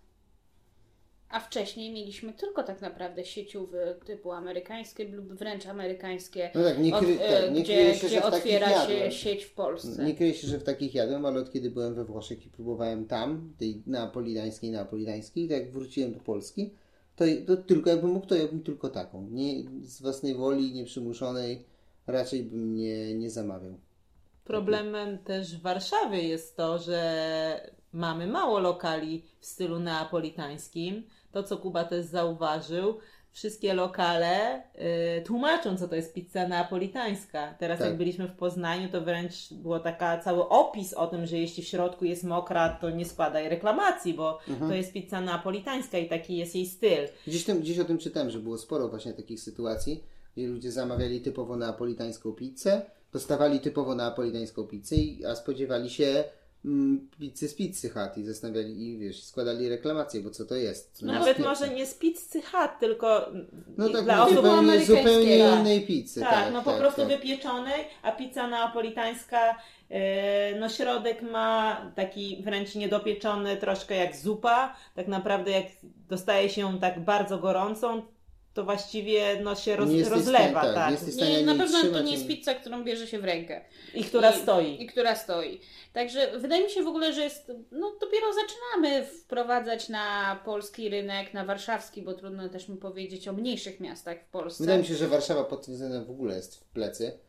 [1.30, 6.96] A wcześniej mieliśmy tylko tak naprawdę sieciowy typu amerykańskie lub wręcz amerykańskie, No tak, nie,
[6.96, 10.06] od, e, tak, nie gdzie, się, gdzie otwiera się sieć w Polsce.
[10.06, 13.06] Nie kryję się, że w takich jadłem, ale od kiedy byłem we Włoszech i próbowałem
[13.06, 16.74] tam, tej neapolitańskiej, neapolitańskiej, tak jak wróciłem do Polski,
[17.16, 19.28] to, to tylko jakbym mógł, to ja bym tylko taką.
[19.32, 21.66] Nie, z własnej woli, nieprzymuszonej,
[22.08, 23.80] raczej bym nie, nie zamawiał.
[24.52, 31.04] Problemem też w Warszawie jest to, że mamy mało lokali w stylu neapolitańskim.
[31.32, 32.98] To, co Kuba też zauważył,
[33.32, 34.64] wszystkie lokale
[35.20, 37.56] y, tłumaczą, co to jest pizza neapolitańska.
[37.60, 37.88] Teraz Tak.
[37.88, 41.68] jak byliśmy w Poznaniu, to wręcz było taka cały opis o tym, że jeśli w
[41.68, 46.56] środku jest mokra, to nie składaj reklamacji, bo to jest pizza neapolitańska i taki jest
[46.56, 47.08] jej styl.
[47.28, 50.04] Gdzieś, tam, gdzieś o tym czytałem, że było sporo właśnie takich sytuacji,
[50.38, 52.82] gdzie ludzie zamawiali typowo neapolitańską pizzę,
[53.14, 56.24] dostawali typowo neapolitańską pizzę, i- a spodziewali się
[56.66, 60.92] mm, pizzy z pizzy Hut i zastanawiali i wiesz, składali reklamacje, bo co to jest?
[60.94, 63.30] Co Nawet może nie z pizzy Hut, tylko
[63.78, 65.60] No tak, dla no, osób zupełnie, zupełnie tak.
[65.60, 66.20] innej pizzy.
[66.20, 67.10] Tak, Tak, no po tak, prostu tak.
[67.10, 69.56] wypieczonej, a pizza neapolitańska,
[69.90, 74.76] e, no środek ma taki wręcz niedopieczony, troszkę jak zupa.
[74.96, 75.66] Tak naprawdę jak
[76.10, 78.02] dostaje się ją tak bardzo gorącą,
[78.54, 80.62] to właściwie no, się roz, Nie rozlewa.
[80.62, 81.16] stanie, tak, tak.
[81.16, 83.62] nie Nie, na pewno to nie jest pizza, którą bierze się w rękę.
[83.94, 84.84] I która I, stoi.
[84.84, 85.62] I która stoi.
[85.94, 91.34] Także wydaje mi się w ogóle, że jest, no dopiero zaczynamy wprowadzać na polski rynek,
[91.34, 94.64] na warszawski, bo trudno też mi powiedzieć o mniejszych miastach w Polsce.
[94.64, 97.20] Wydaje mi się, że Warszawa pod tym względem w ogóle jest w plecy.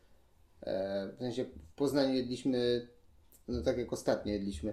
[0.63, 2.89] E, W sensie w Poznaniu jedliśmy,
[3.49, 4.73] no tak jak ostatnio jedliśmy,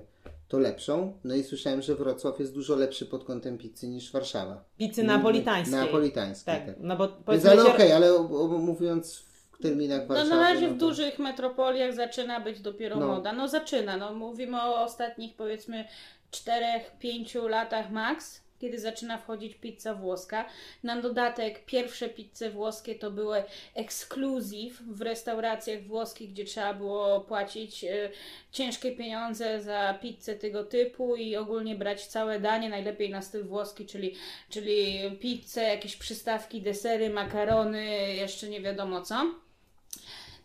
[0.49, 1.13] to lepszą.
[1.23, 4.63] No i słyszałem, że Wrocław jest dużo lepszy pod kątem pizzy niż Warszawa.
[4.77, 5.79] Pizzy napolitańskiej.
[5.79, 6.75] Napolitańskiej, Tak, tak.
[6.79, 9.19] no bo Więc powiedzmy ale okej, ale o- o- mówiąc
[9.51, 13.07] w terminach No, na razie no w to- dużych metropoliach zaczyna być dopiero No.
[13.07, 13.33] moda.
[13.33, 13.97] No zaczyna.
[13.97, 15.85] No, mówimy o ostatnich powiedzmy
[16.31, 20.45] 4-5 latach max, kiedy zaczyna wchodzić pizza włoska.
[20.83, 23.43] Na dodatek pierwsze pizze włoskie to były
[23.75, 28.09] ekskluzyw w restauracjach włoskich, gdzie trzeba było płacić e,
[28.51, 33.85] ciężkie pieniądze za pizzę tego typu i ogólnie brać całe danie, najlepiej na styl włoski,
[33.85, 34.15] czyli,
[34.49, 39.35] czyli pizzę, jakieś przystawki, desery, makarony, jeszcze nie wiadomo co.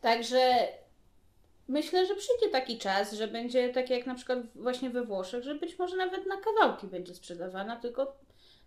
[0.00, 0.68] Także
[1.68, 5.54] myślę, że przyjdzie taki czas, że będzie tak jak na przykład właśnie we Włoszech, że
[5.54, 8.16] być może nawet na kawałki będzie sprzedawana, tylko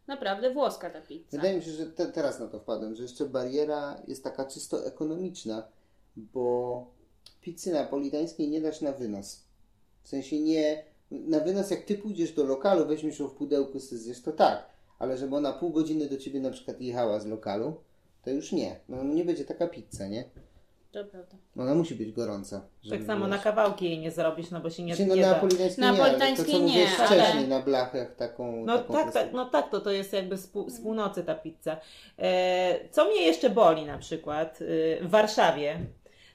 [0.08, 1.28] naprawdę włoska ta pizza.
[1.32, 4.86] Wydaje mi się, że te, teraz na to wpadłem, że jeszcze bariera jest taka czysto
[4.86, 5.68] ekonomiczna,
[6.16, 6.88] bo
[7.42, 9.44] pizzy napolitańskiej nie dasz na wynos.
[10.04, 10.84] W sensie nie...
[11.12, 14.70] Na wynos jak ty pójdziesz do lokalu, weźmiesz ją w pudełku, zjesz, to tak.
[15.00, 17.76] Ale żeby ona pół godziny do ciebie na przykład jechała z lokalu,
[18.24, 18.80] to już nie.
[18.90, 20.30] No nie będzie taka pizza, nie?
[20.92, 21.36] To prawda.
[21.58, 22.62] Ona musi być gorąca.
[22.90, 25.28] Tak samo na kawałki jej nie zrobisz, no bo się nie, Znaczy, no, nie na
[25.28, 25.34] da.
[25.34, 28.66] napolitańskiej nie, to Napolitańskiej co nie, mówiłeś ale- wcześniej, na blachach taką...
[28.66, 31.36] No taką tak, tak, no tak, to, to jest jakby z, pół, z północy ta
[31.36, 31.78] pizza.
[32.20, 34.66] E, co mnie jeszcze boli na przykład e,
[35.06, 35.80] w Warszawie,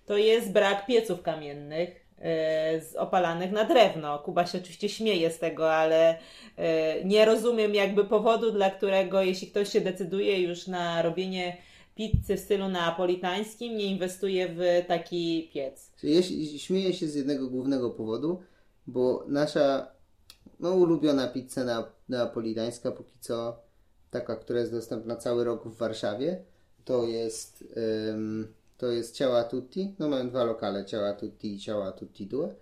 [0.06, 4.18] to jest brak pieców kamiennych e, z opalanych na drewno.
[4.18, 6.18] Kuba się oczywiście śmieje z tego, ale
[6.56, 11.56] e, nie rozumiem jakby powodu, dla którego jeśli ktoś się decyduje już na robienie
[11.94, 15.90] pizzy w stylu neapolitańskim, nie inwestuje w taki piec.
[15.96, 18.40] Się- śmieję się z jednego głównego powodu,
[18.86, 19.92] bo nasza
[20.60, 23.56] no, ulubiona pizza na, neapolitańska póki co,
[24.10, 26.42] taka, która jest dostępna cały rok w Warszawie,
[26.84, 27.64] to jest
[28.10, 29.94] ym, to jest Ciała Tutti.
[29.98, 32.54] No mają dwa lokale, Ciała Tutti i Ciała Tutti Due.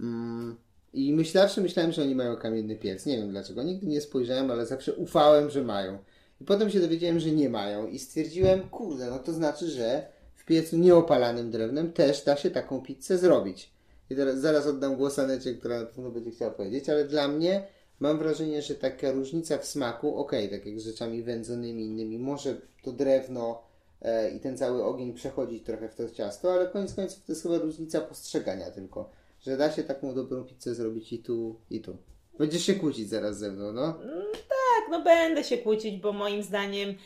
[0.00, 0.56] Mm,
[0.92, 3.06] I myślawszy myślałem, że oni mają kamienny piec.
[3.06, 3.62] Nie wiem dlaczego.
[3.62, 5.98] Nigdy nie spojrzałem, ale zawsze ufałem, że mają.
[6.44, 10.44] I potem się dowiedziałem, że nie mają i stwierdziłem, kurde, no to znaczy, że w
[10.44, 13.72] piecu nieopalanym drewnem też da się taką pizzę zrobić.
[14.10, 17.66] I teraz zaraz oddam głos Anecie, która na pewno będzie chciała powiedzieć, ale dla mnie
[18.00, 22.56] mam wrażenie, że taka różnica w smaku, okej, tak jak z rzeczami wędzonymi innymi, może
[22.82, 23.62] to drewno
[24.02, 27.42] e, i ten cały ogień przechodzić trochę w to ciasto, ale koniec końców to jest
[27.42, 31.96] chyba różnica postrzegania tylko, że da się taką dobrą pizzę zrobić i tu, i tu.
[32.38, 33.92] Będziesz się kłócić zaraz ze mną, no.
[34.32, 36.96] Tak, no będę się kłócić, bo moim zdaniem yy,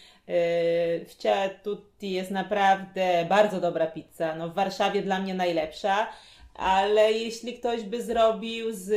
[1.04, 1.16] w
[1.62, 4.34] Tutti jest naprawdę bardzo dobra pizza.
[4.34, 6.08] No w Warszawie dla mnie najlepsza,
[6.54, 8.90] ale jeśli ktoś by zrobił z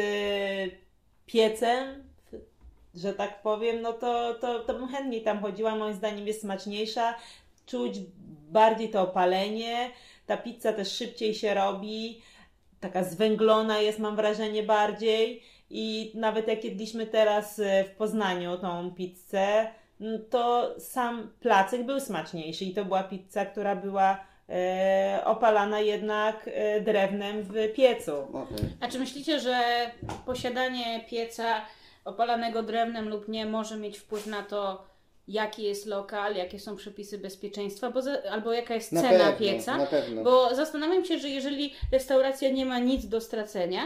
[1.26, 2.04] piecem,
[2.96, 5.76] że tak powiem, no to, to, to bym chętniej tam chodziła.
[5.76, 7.16] Moim zdaniem jest smaczniejsza,
[7.66, 8.00] czuć
[8.52, 9.92] bardziej to opalenie,
[10.26, 12.22] ta pizza też szybciej się robi,
[12.80, 15.44] taka zwęglona jest mam wrażenie bardziej.
[15.74, 19.68] I nawet jak jedliśmy teraz e, w Poznaniu tą pizzę,
[20.30, 26.82] to sam placek był smaczniejszy i to była pizza, która była e, opalana jednak e,
[26.82, 28.12] drewnem w piecu.
[28.80, 29.62] A czy myślicie, że
[30.26, 31.62] posiadanie pieca
[32.06, 34.92] opalanego drewnem lub nie może mieć wpływ na to,
[35.28, 39.40] jaki jest lokal, jakie są przepisy bezpieczeństwa, bo za, albo jaka jest Na cena pewno,
[39.40, 39.78] pieca?
[39.78, 40.24] na pewno.
[40.24, 43.82] Bo zastanawiam się, że jeżeli restauracja nie ma nic do stracenia,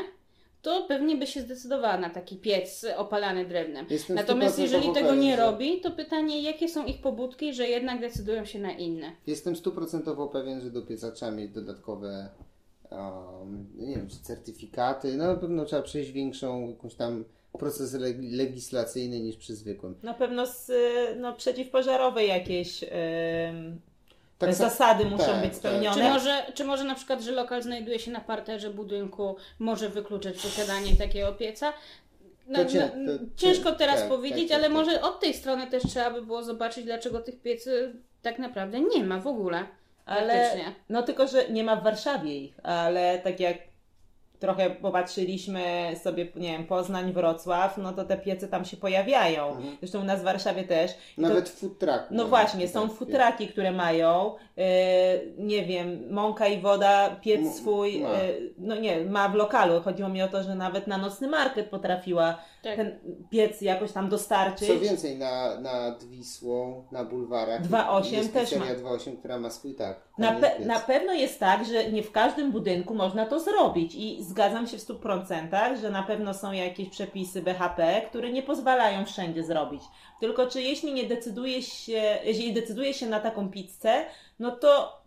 [0.65, 3.85] to pewnie by się zdecydowała na taki piec opalany drewnem.
[3.89, 8.45] Jestem Natomiast jeżeli tego nie robi, to pytanie, jakie są ich pobudki, że jednak decydują
[8.45, 9.11] się na inne.
[9.27, 12.29] Jestem stuprocentowo pewien, że do pieca trzeba mieć dodatkowe
[12.91, 15.17] um, nie wiem, czy certyfikaty.
[15.17, 17.25] No na pewno trzeba przejść większą jakąś tam
[17.59, 19.95] proces leg- legislacyjny niż przy zwykłym.
[20.03, 23.81] Na pewno z, e, no, przeciwpożarowe jakieś em,
[24.37, 25.55] Tak sa- zasady muszą tak, być tak.
[25.55, 25.95] spełnione.
[25.95, 30.41] Czy może, czy może na przykład, że lokal znajduje się na parterze budynku, może wykluczyć
[30.41, 31.73] posiadanie takiego pieca?
[32.47, 34.73] No, To cię- no, to- ciężko teraz tak, powiedzieć, tak, ale tak.
[34.73, 39.03] może od tej strony też trzeba by było zobaczyć, dlaczego tych piecy tak naprawdę nie
[39.03, 39.65] ma w ogóle.
[40.05, 40.51] Ale
[40.89, 43.57] no tylko, że nie ma w Warszawie ich, ale tak jak
[44.45, 45.63] trochę popatrzyliśmy
[46.03, 49.47] sobie, nie wiem, Poznań, Wrocław, no to te piece tam się pojawiają.
[49.47, 49.77] Mhm.
[49.79, 50.91] Zresztą u nas w Warszawie też.
[51.17, 52.05] I to- Nawet w food trucku.
[52.11, 54.63] no właśnie, są futraki, które mają, e,
[55.37, 58.09] nie wiem, mąka i woda, piec M- swój, ma.
[58.09, 59.81] e, no nie, ma w lokalu.
[59.81, 62.75] Chodziło mi o to, że nawet na nocny market potrafiła Tak.
[62.75, 64.67] ten piec jakoś tam dostarczyć.
[64.67, 68.65] Co więcej, na, nad Wisłą, na bulwarach 2.8 jest też ma.
[68.65, 69.99] 2.8, która ma swój tak.
[70.17, 74.23] Na, pe- na pewno jest tak, że nie w każdym budynku można to zrobić i
[74.23, 79.43] zgadzam się w 100%, że na pewno są jakieś przepisy BHP, które nie pozwalają wszędzie
[79.43, 79.81] zrobić.
[80.19, 84.05] Tylko czy jeśli nie decyduje się, jeśli decyduje się na taką pizzę,
[84.39, 85.01] no to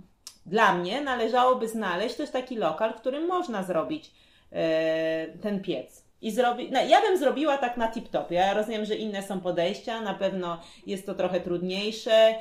[0.46, 4.10] dla mnie należałoby znaleźć też taki lokal, w którym można zrobić
[4.52, 6.04] e, ten piec.
[6.22, 8.24] I zrobi, no, ja bym zrobiła tak na tip-top.
[8.30, 12.34] Ja rozumiem, że inne są podejścia, na pewno jest to trochę trudniejsze.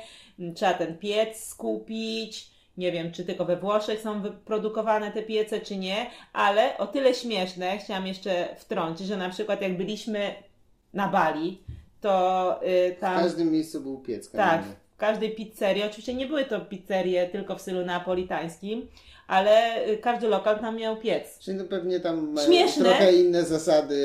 [0.54, 2.57] Trzeba ten piec skupić.
[2.78, 7.14] Nie wiem, czy tylko we Włoszech są wyprodukowane te piece, czy nie, ale o tyle
[7.14, 10.34] śmieszne, chciałam jeszcze wtrącić, że na przykład jak byliśmy
[10.94, 11.62] na Bali,
[12.00, 13.20] to y, W tam.
[13.20, 15.82] każdym miejscu był piec Tak, w każdej pizzerii.
[15.82, 18.88] Oczywiście nie były to pizzerie tylko w stylu neapolitańskim,
[19.28, 21.38] ale y, każdy lokal tam miał piec.
[21.38, 22.84] Czyli no pewnie tam mają Śmieszne.
[22.84, 23.98] trochę inne zasady,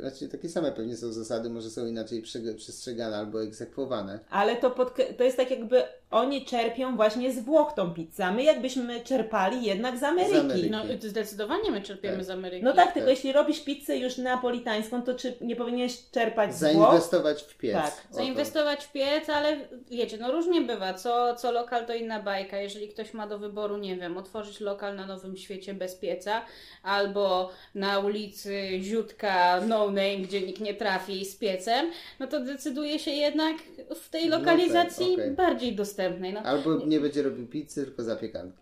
[0.00, 4.18] znaczy takie same pewnie są zasady, może są inaczej prze- przestrzegane albo egzekwowane.
[4.30, 8.32] Ale to, podk- to jest tak jakby oni czerpią właśnie z Włoch tą pizzę, a
[8.32, 10.36] my jakbyśmy czerpali jednak z Ameryki.
[10.38, 10.70] Ameryki.
[10.70, 12.24] No zdecydowanie my czerpiemy Tak.
[12.24, 12.64] z Ameryki.
[12.64, 13.16] No tak, tylko Tak.
[13.16, 16.72] jeśli robisz pizzę już neapolitańską, to czy nie powinieneś czerpać z Włoch?
[16.88, 17.74] Zainwestować w piec.
[17.74, 17.92] Tak.
[18.10, 19.56] Zainwestować w piec, ale
[19.90, 20.94] wiecie, no różnie bywa.
[20.94, 22.58] Co, co lokal to inna bajka.
[22.60, 26.42] Jeżeli ktoś ma do wyboru, nie wiem, otworzyć lokal na Nowym Świecie bez pieca,
[26.82, 31.90] albo na ulicy Ziutka No Name, gdzie nikt nie trafi z piecem,
[32.20, 33.56] no to decyduje się jednak
[34.02, 35.30] w tej No lokalizacji tak, okej.
[35.30, 36.32] bardziej dostępnej.
[36.32, 38.58] No, Albo nie będzie robił pizzy, tylko zapiekanki.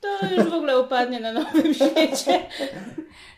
[0.00, 2.46] to już w ogóle upadnie na Nowym Świecie.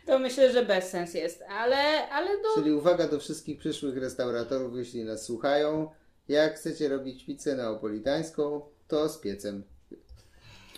[0.07, 1.43] To myślę, że bez sens jest.
[1.49, 5.91] Ale, ale no, Czyli uwaga do wszystkich przyszłych restauratorów, jeśli nas słuchają.
[6.29, 9.65] Jak chcecie robić pizzę neapolitańską, to z piecem.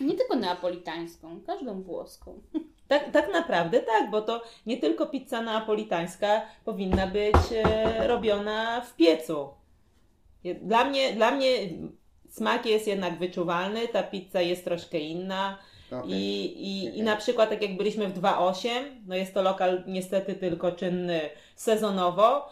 [0.01, 2.39] Nie tylko neapolitańską, każdą włoską.
[2.87, 8.95] Tak, tak naprawdę tak, bo to nie tylko pizza neapolitańska powinna być e, robiona w
[8.95, 9.49] piecu.
[10.61, 11.47] Dla mnie, dla mnie
[12.29, 15.57] smak jest jednak wyczuwalny, ta pizza jest troszkę inna.
[15.91, 16.11] Okej.
[16.11, 16.99] I, i, Okej.
[16.99, 18.69] I na przykład tak jak byliśmy w 2.8,
[19.07, 21.21] no jest to lokal niestety tylko czynny
[21.55, 22.49] sezonowo,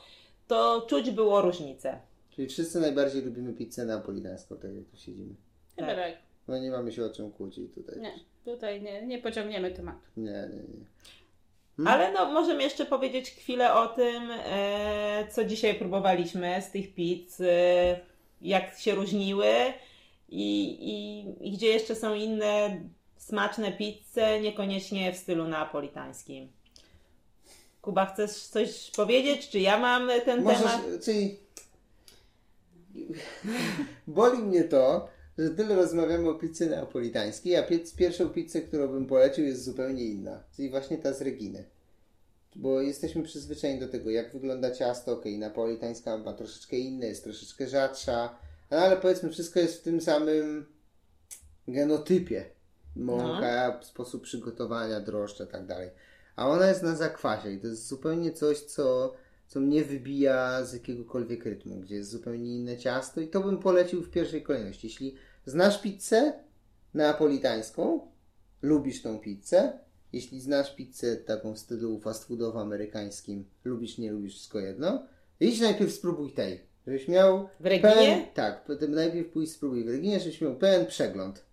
[0.47, 1.99] to czuć było różnicę.
[2.29, 5.35] Czyli wszyscy najbardziej lubimy pizzę neapolitańską, tak jak tu siedzimy.
[5.75, 6.24] Chyba Tak.
[6.47, 7.99] No nie mamy się o czym kłócić tutaj.
[7.99, 8.13] Nie,
[8.45, 10.07] tutaj nie, nie pociągniemy tematu.
[10.17, 10.85] Nie, nie, nie.
[11.89, 17.41] Ale no, możemy jeszcze powiedzieć chwilę o tym, e, co dzisiaj próbowaliśmy z tych pizz,
[17.41, 17.99] e,
[18.41, 19.47] jak się różniły
[20.29, 22.81] i, i, i gdzie jeszcze są inne
[23.17, 26.51] smaczne pizze, niekoniecznie w stylu neapolitańskim.
[27.81, 29.49] Kuba, chcesz coś powiedzieć?
[29.49, 30.81] Czy ja mam ten Możesz, temat?
[31.05, 31.39] czyli
[34.07, 35.07] boli mnie to,
[35.37, 40.03] że tyle rozmawiamy o pizzy neapolitańskiej, a piec, pierwszą pizzę, którą bym polecił jest zupełnie
[40.03, 40.43] inna.
[40.55, 41.65] Czyli właśnie ta z Reginy.
[42.55, 47.67] Bo jesteśmy przyzwyczajeni do tego, jak wygląda ciasto, okej, napolitańska ma troszeczkę inne, jest troszeczkę
[47.67, 48.37] rzadsza,
[48.71, 50.65] no ale powiedzmy wszystko jest w tym samym
[51.67, 52.45] genotypie.
[52.95, 55.89] Mąka, sposób przygotowania, drożdże, tak dalej.
[56.35, 59.13] A ona jest na zakwasie i to jest zupełnie coś, co,
[59.47, 64.03] co mnie wybija z jakiegokolwiek rytmu, gdzie jest zupełnie inne ciasto i to bym polecił
[64.03, 64.87] w pierwszej kolejności.
[64.87, 65.15] Jeśli
[65.45, 66.33] znasz pizzę
[66.93, 67.99] neapolitańską,
[68.61, 69.79] lubisz tą pizzę,
[70.13, 75.03] jeśli znasz pizzę taką w stylu fast foodowo-amerykańskim, lubisz, nie lubisz, wszystko jedno,
[75.39, 77.93] idź najpierw spróbuj tej, żebyś miał W Reginie?
[77.93, 81.45] pełen, tak, najpierw pójść spróbuj w Reginie, żebyś miał pełen przegląd.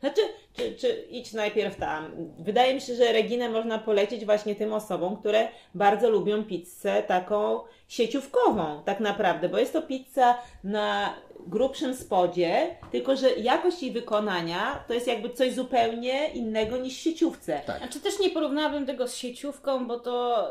[0.00, 0.20] Znaczy,
[0.56, 2.10] czy, czy idź najpierw tam.
[2.38, 7.60] Wydaje mi się, że Reginę można polecić właśnie tym osobom, które bardzo lubią pizzę taką
[7.88, 11.14] sieciówkową, tak naprawdę, bo jest to pizza na
[11.46, 17.00] grubszym spodzie, tylko że jakość jej wykonania to jest jakby coś zupełnie innego niż w
[17.00, 17.60] sieciówce.
[17.66, 17.78] Tak.
[17.78, 20.44] Znaczy też nie porównałabym tego z sieciówką, bo to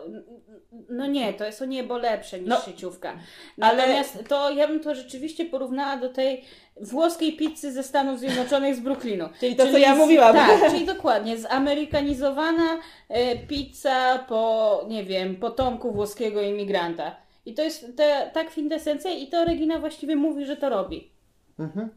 [0.90, 3.18] no nie, to jest o niebo lepsze niż No, sieciówka.
[3.62, 6.44] ale- Natomiast to ja bym to rzeczywiście porównała do tej
[6.82, 9.30] włoskiej pizzy ze Stanów Zjednoczonych z Brooklynu.
[9.40, 10.36] Czyli to, co ja z- mówiłam.
[10.36, 12.80] Tak, czyli dokładnie, zamerykanizowana
[13.10, 17.16] e, pizza po, nie wiem, potomku włoskiego imigranta.
[17.46, 21.12] I to jest te, ta kwintesencja i to Regina właściwie mówi, że to robi.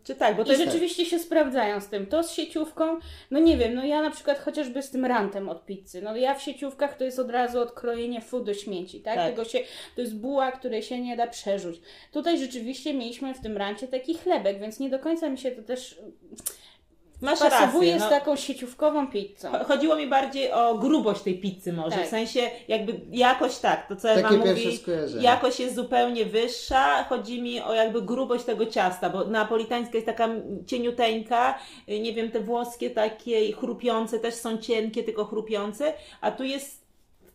[0.04, 0.64] Czy tak, bo to I jest...
[0.64, 2.06] rzeczywiście się sprawdzają z tym.
[2.06, 2.98] To z sieciówką,
[3.30, 6.02] no nie wiem, no ja na przykład chociażby z tym rantem od pizzy.
[6.02, 9.14] No ja w sieciówkach to jest od razu odkrojenie fu do śmieci, tak?
[9.14, 9.30] Tak.
[9.30, 9.58] Tego się,
[9.94, 11.80] to jest buła, której się nie da przerzuć.
[12.12, 15.62] Tutaj rzeczywiście mieliśmy w tym rancie taki chlebek, więc nie do końca mi się to
[15.62, 15.98] też
[17.22, 18.18] Masz pasowuje rację, z no.
[18.18, 19.52] taką sieciówkową pizzą.
[19.52, 22.06] Cho- Chodziło mi bardziej o grubość tej pizzy może, Tak.
[22.06, 24.80] w sensie jakby jakość tak, to co Ewa Takie mówi,
[25.20, 30.28] jakość jest zupełnie wyższa, chodzi mi o jakby grubość tego ciasta, bo napolitańska jest taka
[30.66, 31.58] cieniuteńka,
[31.88, 36.83] nie wiem, te włoskie takie chrupiące też są cienkie, tylko chrupiące, a tu jest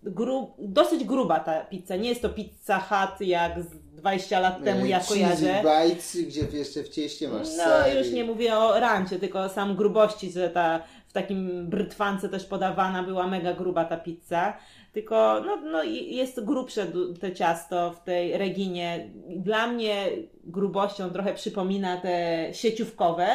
[0.04, 4.86] gru, dosyć gruba ta pizza, nie jest to pizza hut jak z 20 lat temu
[4.86, 5.64] ja kojarzę.
[5.64, 9.76] bites, gdzie jeszcze w cieście masz No ser już nie mówię o rancie, tylko sam
[9.76, 14.58] grubości, że ta w takim brytwance też podawana była mega gruba ta pizza.
[14.94, 16.88] Tylko no, no jest grubsze
[17.20, 19.10] te ciasto w tej Reginie.
[19.36, 20.10] Dla mnie
[20.44, 23.28] grubością trochę przypomina te sieciówkowe.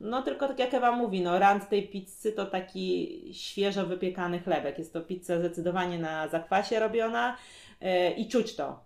[0.00, 4.78] No tylko tak jak Ewa mówi, no rant tej pizzy to taki świeżo wypiekany chlebek.
[4.78, 7.36] Jest to pizza zdecydowanie na zakwasie robiona
[7.80, 8.84] e, i czuć to.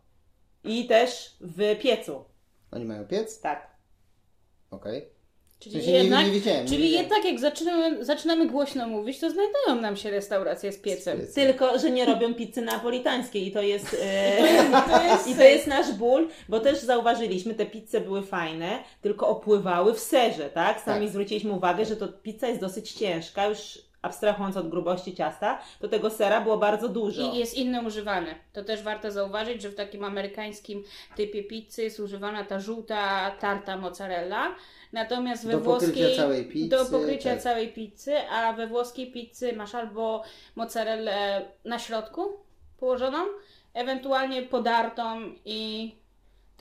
[0.64, 2.24] I też w piecu,
[2.70, 3.40] Oni mają piec?
[3.40, 3.70] tak.
[4.70, 5.08] Okej.
[5.62, 7.02] Czyli, W sensie nie- jednak, nie wiedziałem, nie czyli wiedziałem.
[7.04, 11.18] jednak jak zaczynamy, zaczynamy głośno mówić, to znajdują nam się restauracje z piecem.
[11.18, 11.34] Z piecem.
[11.46, 14.42] Tylko, że nie robią pizzy napolitańskiej i to jest, e,
[14.90, 19.28] To jest, i to jest nasz ból, bo też zauważyliśmy, te pizze były fajne, tylko
[19.28, 20.80] opływały w serze, tak?
[20.80, 21.08] Sami Tak.
[21.10, 23.58] zwróciliśmy uwagę, że to pizza jest dosyć ciężka, już
[24.02, 27.32] abstrahując od grubości ciasta, to tego sera było bardzo dużo.
[27.32, 28.34] I jest inny używany.
[28.52, 30.82] To też warto zauważyć, że w takim amerykańskim
[31.16, 34.54] typie pizzy jest używana ta żółta tarta mozzarella,
[34.92, 37.42] natomiast we Do pokrycia włoskiej całej pizzy, do pokrycia tak.
[37.42, 40.22] całej pizzy, a we włoskiej pizzy masz albo
[40.56, 42.22] mozzarellę na środku
[42.78, 43.18] położoną,
[43.74, 45.92] ewentualnie podartą i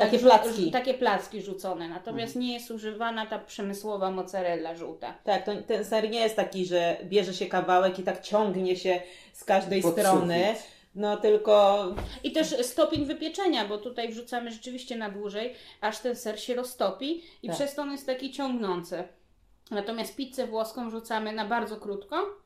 [0.06, 0.72] Takie placki.
[0.72, 1.90] takie placki rzucone.
[1.90, 2.46] Natomiast Mhm.
[2.46, 5.14] nie jest używana ta przemysłowa mozzarella żółta.
[5.24, 9.02] Tak, to, ten ser nie jest taki, że bierze się kawałek i tak ciągnie się
[9.34, 10.68] z każdej Pod strony, sufit.
[10.96, 11.86] no tylko
[12.24, 17.24] I też stopień wypieczenia, bo tutaj wrzucamy rzeczywiście na dłużej, aż ten ser się roztopi
[17.44, 17.56] i Tak.
[17.56, 19.04] przez to on jest taki ciągnący.
[19.72, 22.41] Natomiast pizzę włoską wrzucamy na bardzo krótko.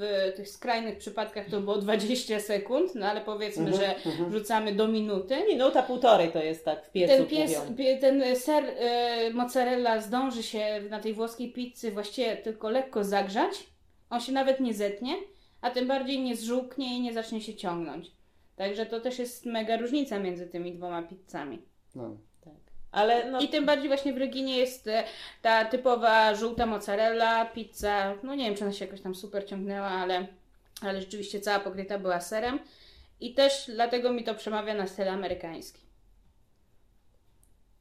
[0.00, 3.94] W tych skrajnych przypadkach to było 20 sekund, no ale powiedzmy, Mhm, że
[4.28, 5.36] wrzucamy do minuty.
[5.48, 7.98] minuta, półtorej to jest tak w piecu Ten, pies, mówią.
[8.00, 13.66] ten ser y, mozzarella zdąży się na tej włoskiej pizzy właściwie tylko lekko zagrzać.
[14.10, 15.14] On się nawet nie zetnie,
[15.60, 18.10] a tym bardziej nie zżółknie i nie zacznie się ciągnąć.
[18.56, 21.58] Także to też jest mega różnica między tymi dwoma pizzami.
[21.94, 22.16] No.
[22.92, 25.04] Ale no, I tym bardziej właśnie w Reginie jest e,
[25.42, 29.88] ta typowa żółta mozzarella, pizza, no nie wiem czy ona się jakoś tam super ciągnęła,
[29.88, 30.26] ale,
[30.82, 32.58] ale rzeczywiście cała pokryta była serem.
[33.20, 35.80] I też dlatego mi to przemawia na styl amerykański.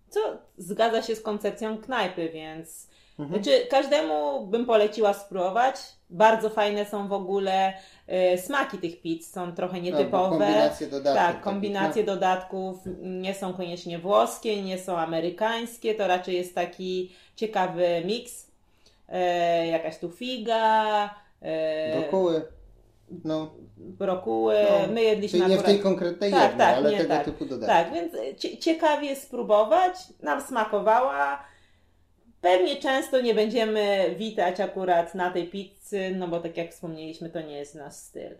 [0.10, 2.90] co zgadza się z koncepcją knajpy, więc
[3.20, 3.44] Mhm.
[3.44, 5.76] znaczy, każdemu bym poleciła spróbować.
[6.10, 7.74] Bardzo fajne są w ogóle
[8.08, 10.30] e, smaki tych pizz, są trochę No, nietypowe.
[10.30, 16.56] kombinacje dodatków tak, kombinacje dodatków nie są koniecznie włoskie, nie są amerykańskie, to raczej jest
[16.56, 18.48] taki ciekawy miks.
[19.10, 21.10] E, jakaś tu figa,
[21.42, 22.42] e, Brokuły.
[23.26, 23.52] No.
[23.78, 24.56] brokuły.
[24.88, 24.94] no.
[24.94, 25.76] My jedliśmy Czyli nie w akurat...
[25.76, 27.26] tej konkretnej Tak, jednej, tak, ale tego tak.
[27.26, 27.76] typu dodatki.
[27.76, 29.96] Tak, więc cie- ciekawie spróbować.
[30.22, 31.44] Nam smakowała.
[32.42, 37.42] Pewnie często nie będziemy witać akurat na tej pizzy, no bo tak jak wspomnieliśmy, to
[37.42, 38.38] nie jest nasz styl.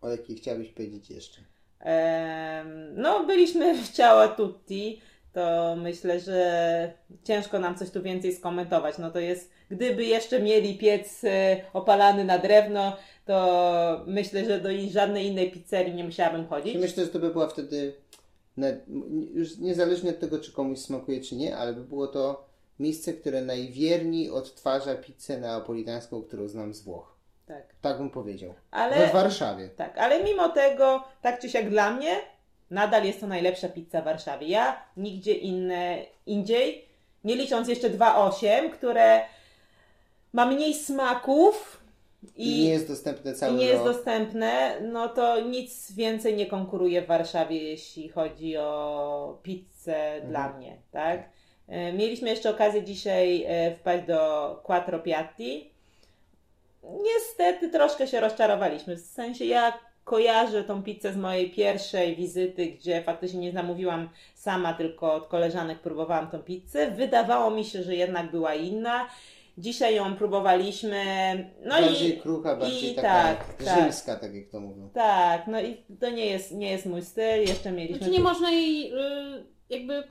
[0.00, 1.40] O jakiej chciałabyś powiedzieć jeszcze?
[1.80, 5.00] Em, no, byliśmy w Ciała Tutti,
[5.32, 6.92] to myślę, że
[7.24, 8.98] ciężko nam coś tu więcej skomentować.
[8.98, 14.68] No to jest, gdyby jeszcze mieli piec e, opalany na drewno, to myślę, że do
[14.90, 16.76] żadnej innej pizzerii nie musiałabym chodzić.
[16.76, 17.94] Myślę, że to by była wtedy,
[19.34, 23.42] już niezależnie od tego, czy komuś smakuje, czy nie, ale by było to miejsce, które
[23.42, 27.14] najwierniej odtwarza pizzę neapolitańską, którą znam z Włoch.
[27.46, 27.74] Tak.
[27.80, 28.54] Tak bym powiedział.
[28.70, 28.96] Ale...
[28.96, 29.68] We Warszawie.
[29.68, 32.16] Tak, ale mimo tego, tak czy siak dla mnie,
[32.70, 34.48] nadal jest to najlepsza pizza w Warszawie.
[34.48, 36.84] Ja nigdzie inne, indziej,
[37.24, 39.20] nie licząc jeszcze 2.8, które
[40.32, 41.80] ma mniej smaków
[42.36, 43.94] I, nie jest dostępne i cały nie jest rok.
[43.94, 50.78] dostępne, no to nic więcej nie konkuruje w Warszawie, jeśli chodzi o pizzę dla mnie,
[50.90, 51.33] tak?
[51.68, 55.70] E, Mieliśmy jeszcze okazję dzisiaj e, wpaść do Quattro Piatti.
[57.02, 58.96] Niestety troszkę się rozczarowaliśmy.
[58.96, 64.74] W sensie ja kojarzę tą pizzę z mojej pierwszej wizyty, gdzie faktycznie nie zamówiłam sama,
[64.74, 66.90] tylko od koleżanek próbowałam tą pizzę.
[66.90, 69.08] Wydawało mi się, że jednak była inna.
[69.58, 71.04] Dzisiaj ją próbowaliśmy.
[71.64, 73.78] No bardziej i krucha, bardziej i taka tak, tak.
[73.78, 74.88] rzymska, tak jak to mówią.
[74.94, 77.40] tak, no i to nie jest, nie jest mój styl.
[77.40, 77.96] Jeszcze mieliśmy.
[77.98, 80.04] Znaczy nie tu- można jej y, jakby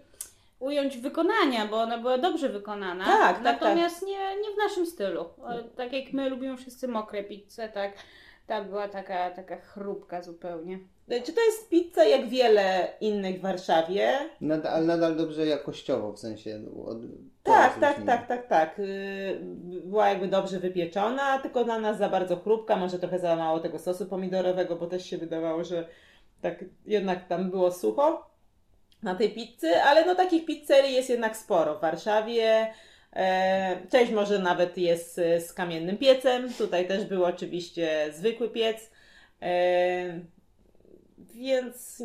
[0.63, 3.05] ująć wykonania, bo ona była dobrze wykonana.
[3.05, 5.21] Tak, tak, Natomiast Nie, nie w naszym stylu.
[5.21, 7.91] O, Tak jak my lubimy wszyscy mokre pizze, tak
[8.47, 10.79] Ta była taka, taka chrupka zupełnie.
[11.23, 14.13] Czy to jest pizza jak wiele innych w Warszawie?
[14.41, 16.59] Nadal, ale nadal dobrze jakościowo, w sensie...
[16.59, 16.97] no, Od,
[17.43, 18.05] Tak, tak, różni.
[18.07, 18.77] tak, tak, tak.
[18.79, 19.39] Yy,
[19.85, 23.79] Była jakby dobrze wypieczona, tylko dla nas za bardzo chrupka, może trochę za mało tego
[23.79, 25.87] sosu pomidorowego, bo też się wydawało, że
[26.41, 28.32] tak jednak tam było sucho
[29.03, 32.73] na tej pizzy, ale no takich pizzerii jest jednak sporo w Warszawie.
[33.13, 38.91] E, Część może nawet jest e, z kamiennym piecem, tutaj też był oczywiście zwykły piec.
[39.41, 40.19] E,
[41.17, 42.03] Więc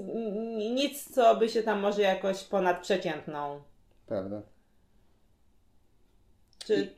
[0.74, 3.62] nic, co by się tam może jakoś ponad przeciętną.
[4.06, 4.42] Prawda.
[6.66, 6.94] Czy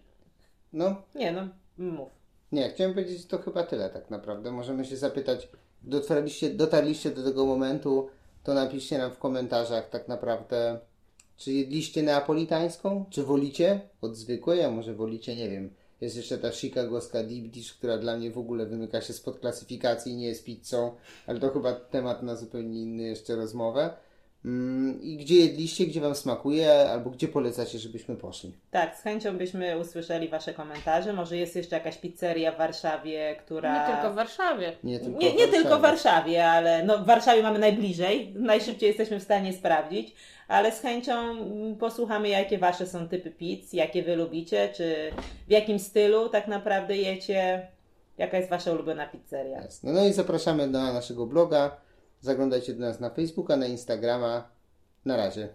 [0.72, 1.48] No, nie, no
[1.78, 2.08] mów.
[2.52, 4.52] Nie, chciałem powiedzieć, to chyba tyle tak naprawdę.
[4.52, 5.48] Możemy się zapytać,
[5.82, 8.10] dotarliście, dotarliście do tego momentu,
[8.50, 10.78] to napiszcie nam w komentarzach tak naprawdę,
[11.36, 15.74] czy jedliście neapolitańską, czy wolicie od zwykłej, a może wolicie, nie wiem.
[16.00, 20.16] Jest jeszcze ta chicagowska deep dish, która dla mnie w ogóle wymyka się spod klasyfikacji,
[20.16, 20.94] nie jest pizzą,
[21.26, 23.90] ale to chyba temat na zupełnie inny jeszcze rozmowę.
[24.44, 28.52] Mm, I gdzie jedliście, gdzie Wam smakuje, albo gdzie polecacie, żebyśmy poszli.
[28.70, 31.12] Tak, z chęcią byśmy usłyszeli Wasze komentarze.
[31.12, 33.88] Może jest jeszcze jakaś pizzeria w Warszawie, która.
[33.88, 34.72] Nie tylko w Warszawie.
[34.84, 36.46] Nie tylko, nie, nie w tylko w Warszawie.
[36.46, 40.14] Ale no, w Warszawie mamy najbliżej, najszybciej jesteśmy w stanie sprawdzić,
[40.48, 45.10] ale z chęcią mm, posłuchamy, jakie Wasze są typy pizz, jakie Wy lubicie, czy
[45.48, 47.68] w jakim stylu tak naprawdę jecie,
[48.18, 49.60] jaka jest Wasza ulubiona pizzeria.
[49.62, 49.92] Jasne.
[49.92, 51.76] No i zapraszamy na naszego bloga.
[52.20, 54.50] Zaglądajcie do nas na Facebooka, na Instagrama.
[55.04, 55.48] Na razie.